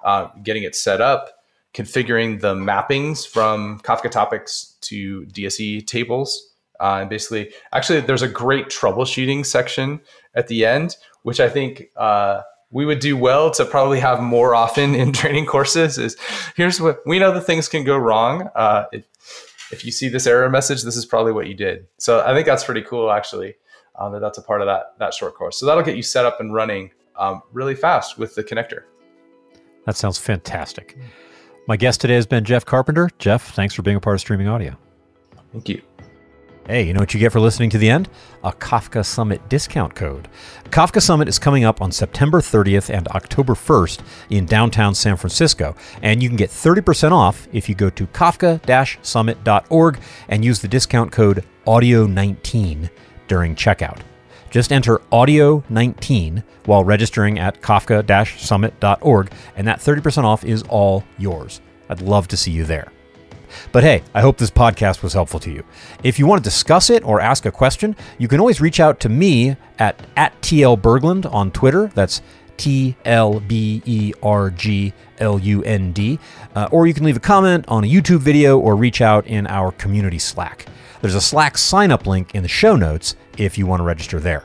[0.05, 1.41] uh, getting it set up,
[1.75, 6.55] configuring the mappings from Kafka topics to DSE tables.
[6.81, 10.01] Uh, and basically, actually, there's a great troubleshooting section
[10.35, 14.55] at the end, which I think uh, we would do well to probably have more
[14.55, 15.99] often in training courses.
[15.99, 16.17] Is
[16.57, 18.49] here's what we know that things can go wrong.
[18.55, 19.07] Uh, it,
[19.71, 21.87] if you see this error message, this is probably what you did.
[21.99, 23.55] So I think that's pretty cool, actually,
[23.97, 25.59] uh, that that's a part of that that short course.
[25.59, 28.85] So that'll get you set up and running um, really fast with the connector.
[29.85, 30.97] That sounds fantastic.
[31.67, 33.11] My guest today has been Jeff Carpenter.
[33.19, 34.77] Jeff, thanks for being a part of Streaming Audio.
[35.53, 35.83] Thank you.
[36.69, 38.11] Hey, you know what you get for listening to the end?
[38.45, 40.29] A Kafka Summit discount code.
[40.65, 45.75] Kafka Summit is coming up on September 30th and October 1st in downtown San Francisco,
[46.03, 51.11] and you can get 30% off if you go to kafka-summit.org and use the discount
[51.11, 52.91] code AUDIO19
[53.29, 54.01] during checkout.
[54.51, 61.03] Just enter audio 19 while registering at kafka summit.org, and that 30% off is all
[61.17, 61.63] yours.
[61.89, 62.93] I'd love to see you there.
[63.73, 65.65] But hey, I hope this podcast was helpful to you.
[66.03, 69.01] If you want to discuss it or ask a question, you can always reach out
[69.01, 71.89] to me at, at TL Berglund on Twitter.
[71.95, 72.23] That's
[72.57, 76.19] T L B E R G L U N D.
[76.55, 79.47] Uh, or you can leave a comment on a YouTube video or reach out in
[79.47, 80.67] our community Slack.
[81.01, 84.19] There's a Slack sign up link in the show notes if you want to register
[84.19, 84.45] there.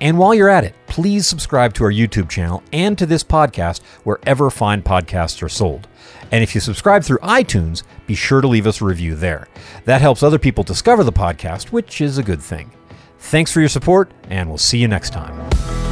[0.00, 3.82] And while you're at it, please subscribe to our YouTube channel and to this podcast
[4.04, 5.88] wherever fine podcasts are sold.
[6.32, 9.48] And if you subscribe through iTunes, be sure to leave us a review there.
[9.84, 12.70] That helps other people discover the podcast, which is a good thing.
[13.18, 15.85] Thanks for your support, and we'll see you next time.